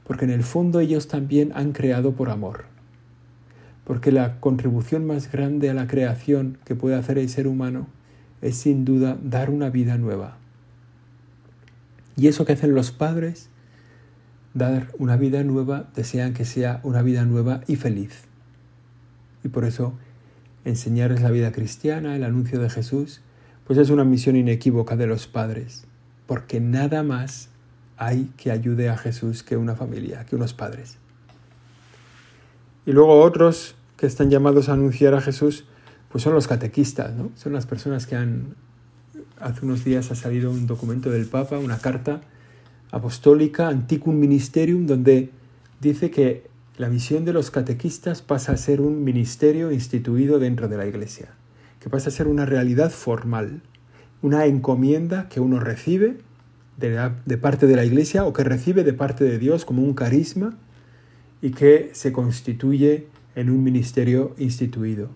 Porque 0.04 0.26
en 0.26 0.32
el 0.32 0.44
fondo 0.44 0.80
ellos 0.80 1.08
también 1.08 1.52
han 1.56 1.72
creado 1.72 2.14
por 2.14 2.30
amor. 2.30 2.75
Porque 3.86 4.12
la 4.12 4.40
contribución 4.40 5.06
más 5.06 5.32
grande 5.32 5.70
a 5.70 5.74
la 5.74 5.88
creación 5.88 6.58
que 6.66 6.76
puede 6.76 6.96
hacer 6.96 7.18
el 7.18 7.30
ser 7.30 7.48
humano 7.48 7.88
es 8.42 8.58
sin 8.58 8.84
duda 8.84 9.18
dar 9.24 9.50
una 9.50 9.70
vida 9.70 9.98
nueva. 9.98 10.38
Y 12.18 12.28
eso 12.28 12.46
que 12.46 12.54
hacen 12.54 12.76
los 12.76 12.92
padres, 12.92 13.50
dar 14.54 14.88
una 14.98 15.18
vida 15.18 15.44
nueva, 15.44 15.90
desean 15.96 16.34
que 16.34 16.46
sea 16.46 16.80
una 16.84 17.02
vida 17.02 17.26
nueva 17.26 17.62
y 17.68 17.76
feliz. 17.76 18.24
Y 19.44 19.50
por 19.50 19.66
eso 19.66 19.94
enseñarles 20.64 21.22
la 21.22 21.30
vida 21.30 21.52
cristiana, 21.52 22.16
el 22.16 22.24
anuncio 22.24 22.60
de 22.60 22.70
Jesús, 22.70 23.22
pues 23.66 23.80
es 23.80 23.90
una 23.90 24.04
misión 24.04 24.36
inequívoca 24.36 24.96
de 24.96 25.08
los 25.08 25.28
padres, 25.28 25.86
porque 26.26 26.60
nada 26.60 27.04
más 27.04 27.50
hay 27.98 28.32
que 28.38 28.52
ayude 28.52 28.90
a 28.90 28.98
Jesús 28.98 29.44
que 29.44 29.58
una 29.58 29.76
familia, 29.76 30.26
que 30.26 30.36
unos 30.36 30.54
padres. 30.54 30.98
Y 32.86 32.92
luego 32.92 33.22
otros 33.22 33.76
que 33.98 34.06
están 34.06 34.30
llamados 34.30 34.70
a 34.70 34.74
anunciar 34.74 35.14
a 35.14 35.22
Jesús, 35.22 35.66
pues 36.10 36.24
son 36.24 36.34
los 36.34 36.48
catequistas, 36.48 37.14
¿no? 37.14 37.32
Son 37.36 37.54
las 37.54 37.66
personas 37.66 38.06
que 38.06 38.16
han... 38.16 38.56
Hace 39.40 39.66
unos 39.66 39.84
días 39.84 40.12
ha 40.12 40.16
salido 40.16 40.50
un 40.52 40.66
documento 40.66 41.10
del 41.10 41.26
Papa, 41.26 41.58
una 41.58 41.78
carta 41.78 42.22
apostólica, 42.92 43.68
Anticum 43.68 44.16
Ministerium, 44.16 44.86
donde 44.86 45.32
dice 45.82 46.10
que 46.10 46.48
la 46.78 46.90
misión 46.90 47.26
de 47.26 47.34
los 47.34 47.52
catequistas 47.52 48.22
pasa 48.22 48.54
a 48.54 48.58
ser 48.58 48.82
un 48.82 49.04
ministerio 49.04 49.72
instituido 49.72 50.40
dentro 50.40 50.68
de 50.68 50.78
la 50.78 50.86
Iglesia, 50.86 51.30
que 51.80 51.90
pasa 51.90 52.10
a 52.10 52.12
ser 52.12 52.28
una 52.28 52.46
realidad 52.46 52.92
formal, 52.92 53.62
una 54.22 54.46
encomienda 54.46 55.30
que 55.30 55.40
uno 55.40 55.60
recibe 55.60 56.18
de, 56.78 57.38
parte 57.38 57.68
de 57.68 57.76
la 57.76 57.86
Iglesia 57.86 58.26
o 58.26 58.34
que 58.34 58.44
recibe 58.44 58.84
de 58.84 58.94
parte 58.94 59.24
de 59.24 59.40
Dios 59.40 59.66
como 59.66 59.82
un 59.82 59.94
carisma 59.94 60.58
y 61.42 61.52
que 61.52 61.92
se 61.94 62.12
constituye 62.12 63.08
en 63.36 63.50
un 63.50 63.64
ministerio 63.64 64.36
instituido. 64.38 65.10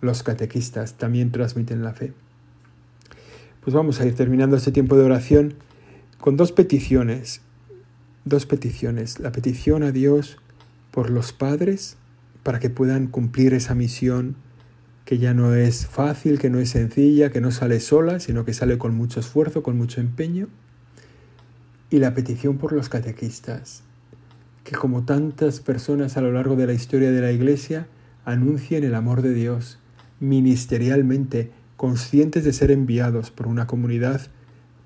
Los 0.00 0.22
catequistas 0.22 0.94
también 0.94 1.30
transmiten 1.30 1.82
la 1.82 1.92
fe. 1.92 2.12
Pues 3.62 3.74
vamos 3.74 4.00
a 4.00 4.06
ir 4.06 4.14
terminando 4.14 4.56
este 4.56 4.72
tiempo 4.72 4.96
de 4.96 5.04
oración 5.04 5.54
con 6.18 6.36
dos 6.36 6.52
peticiones 6.52 7.42
dos 8.24 8.46
peticiones. 8.46 9.18
La 9.20 9.32
petición 9.32 9.82
a 9.82 9.92
Dios 9.92 10.38
por 10.90 11.10
los 11.10 11.32
padres 11.32 11.96
para 12.42 12.58
que 12.58 12.70
puedan 12.70 13.06
cumplir 13.06 13.54
esa 13.54 13.74
misión 13.74 14.36
que 15.04 15.18
ya 15.18 15.34
no 15.34 15.54
es 15.54 15.86
fácil, 15.86 16.38
que 16.38 16.50
no 16.50 16.58
es 16.60 16.70
sencilla, 16.70 17.30
que 17.30 17.40
no 17.40 17.50
sale 17.50 17.80
sola, 17.80 18.20
sino 18.20 18.44
que 18.44 18.54
sale 18.54 18.78
con 18.78 18.94
mucho 18.94 19.20
esfuerzo, 19.20 19.62
con 19.62 19.76
mucho 19.76 20.00
empeño. 20.00 20.48
Y 21.90 21.98
la 21.98 22.14
petición 22.14 22.58
por 22.58 22.72
los 22.72 22.88
catequistas, 22.88 23.82
que 24.64 24.76
como 24.76 25.04
tantas 25.04 25.60
personas 25.60 26.16
a 26.16 26.20
lo 26.20 26.32
largo 26.32 26.56
de 26.56 26.66
la 26.66 26.72
historia 26.72 27.10
de 27.10 27.20
la 27.20 27.32
Iglesia, 27.32 27.86
anuncien 28.24 28.84
el 28.84 28.94
amor 28.94 29.22
de 29.22 29.34
Dios 29.34 29.78
ministerialmente, 30.20 31.50
conscientes 31.76 32.44
de 32.44 32.52
ser 32.52 32.70
enviados 32.70 33.30
por 33.30 33.46
una 33.46 33.66
comunidad 33.66 34.20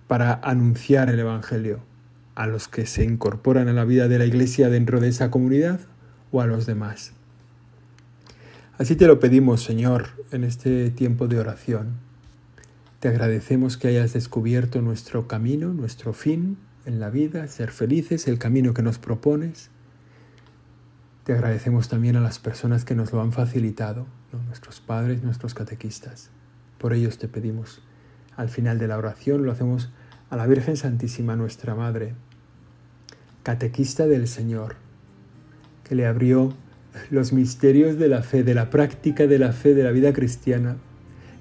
para 0.07 0.35
anunciar 0.43 1.11
el 1.11 1.19
Evangelio 1.19 1.81
a 2.35 2.47
los 2.47 2.69
que 2.69 2.87
se 2.87 3.05
incorporan 3.05 3.69
a 3.69 3.73
la 3.73 3.85
vida 3.85 4.09
de 4.09 4.19
la 4.19 4.27
iglesia 4.27 4.69
dentro 4.69 5.01
de 5.01 5.09
esa 5.09 5.31
comunidad 5.31 5.81
o 6.33 6.41
a 6.41 6.47
los 6.47 6.67
demás. 6.67 7.13
Así 8.77 8.97
te 8.97 9.07
lo 9.07 9.21
pedimos, 9.21 9.63
Señor, 9.63 10.09
en 10.33 10.43
este 10.43 10.91
tiempo 10.91 11.29
de 11.29 11.39
oración. 11.39 11.93
Te 12.99 13.09
agradecemos 13.09 13.77
que 13.77 13.89
hayas 13.89 14.15
descubierto 14.15 14.83
nuestro 14.83 15.29
camino, 15.29 15.73
nuestro 15.73 16.13
fin 16.13 16.57
en 16.87 17.01
la 17.01 17.11
vida, 17.11 17.47
ser 17.49 17.71
felices, 17.71 18.29
el 18.29 18.39
camino 18.39 18.75
que 18.75 18.83
nos 18.83 18.99
propones. 18.99 19.71
Te 21.25 21.33
agradecemos 21.33 21.89
también 21.89 22.17
a 22.17 22.21
las 22.21 22.39
personas 22.39 22.85
que 22.85 22.95
nos 22.95 23.13
lo 23.13 23.21
han 23.21 23.33
facilitado, 23.33 24.07
nuestros 24.47 24.81
padres, 24.81 25.23
nuestros 25.23 25.55
catequistas. 25.55 26.31
Por 26.79 26.93
ellos 26.93 27.19
te 27.19 27.29
pedimos. 27.29 27.83
Al 28.37 28.49
final 28.49 28.79
de 28.79 28.89
la 28.89 28.99
oración 28.99 29.45
lo 29.45 29.53
hacemos 29.53 29.91
a 30.31 30.37
la 30.37 30.47
Virgen 30.47 30.77
Santísima, 30.77 31.37
nuestra 31.37 31.75
Madre, 31.75 32.15
catequista 33.43 34.07
del 34.07 34.27
Señor, 34.27 34.77
que 35.85 35.95
le 35.95 36.07
abrió 36.07 36.55
los 37.11 37.33
misterios 37.33 37.99
de 37.99 38.09
la 38.09 38.23
fe, 38.23 38.43
de 38.43 38.55
la 38.55 38.71
práctica 38.71 39.27
de 39.27 39.39
la 39.39 39.53
fe, 39.53 39.75
de 39.75 39.85
la 39.85 39.91
vida 39.91 40.13
cristiana, 40.13 40.77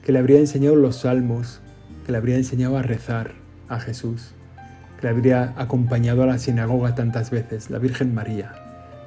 que 0.05 0.11
le 0.11 0.19
habría 0.19 0.39
enseñado 0.39 0.75
los 0.75 0.97
salmos, 0.97 1.61
que 2.05 2.11
le 2.11 2.17
habría 2.17 2.35
enseñado 2.35 2.77
a 2.77 2.81
rezar 2.81 3.33
a 3.69 3.79
Jesús, 3.79 4.33
le 5.03 5.09
habría 5.09 5.53
acompañado 5.57 6.23
a 6.23 6.25
la 6.25 6.39
sinagoga 6.39 6.95
tantas 6.95 7.29
veces, 7.29 7.69
la 7.69 7.77
Virgen 7.77 8.15
María. 8.15 8.55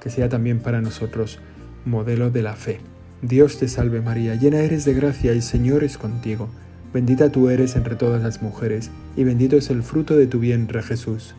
que 0.01 0.11
sea 0.11 0.29
también 0.29 0.61
para 0.61 0.81
nosotros 0.81 1.41
modelo 1.85 2.31
de 2.31 2.43
la 2.43 2.55
fe. 2.55 2.79
Dios 3.23 3.59
te 3.59 3.67
salve 3.67 4.01
María, 4.01 4.37
llena 4.37 4.59
eres 4.59 4.85
de 4.85 4.95
gracia, 4.95 5.33
y 5.33 5.43
Señor 5.43 5.83
es 5.83 5.99
contigo. 5.99 6.49
Bendita 6.93 7.31
tú 7.31 7.49
eres 7.49 7.75
entre 7.75 7.97
todas 7.97 8.23
las 8.23 8.41
mujeres, 8.41 8.91
y 9.17 9.25
bendito 9.25 9.57
es 9.57 9.69
el 9.69 9.83
fruto 9.83 10.17
de 10.17 10.29
tu 10.29 10.39
vientre 10.39 10.83
Jesús. 10.83 11.35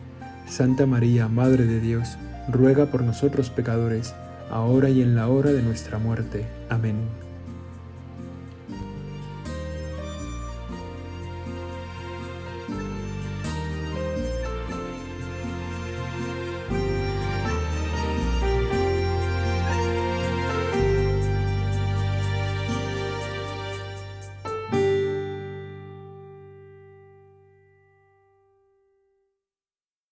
Santa 0.46 0.84
María, 0.84 1.28
Madre 1.28 1.64
de 1.64 1.80
Dios, 1.80 2.18
ruega 2.50 2.86
por 2.86 3.02
nosotros 3.02 3.48
pecadores, 3.48 4.14
ahora 4.50 4.90
y 4.90 5.00
en 5.00 5.14
la 5.14 5.28
hora 5.28 5.52
de 5.52 5.62
nuestra 5.62 5.98
muerte. 5.98 6.44
Amén. 6.68 7.27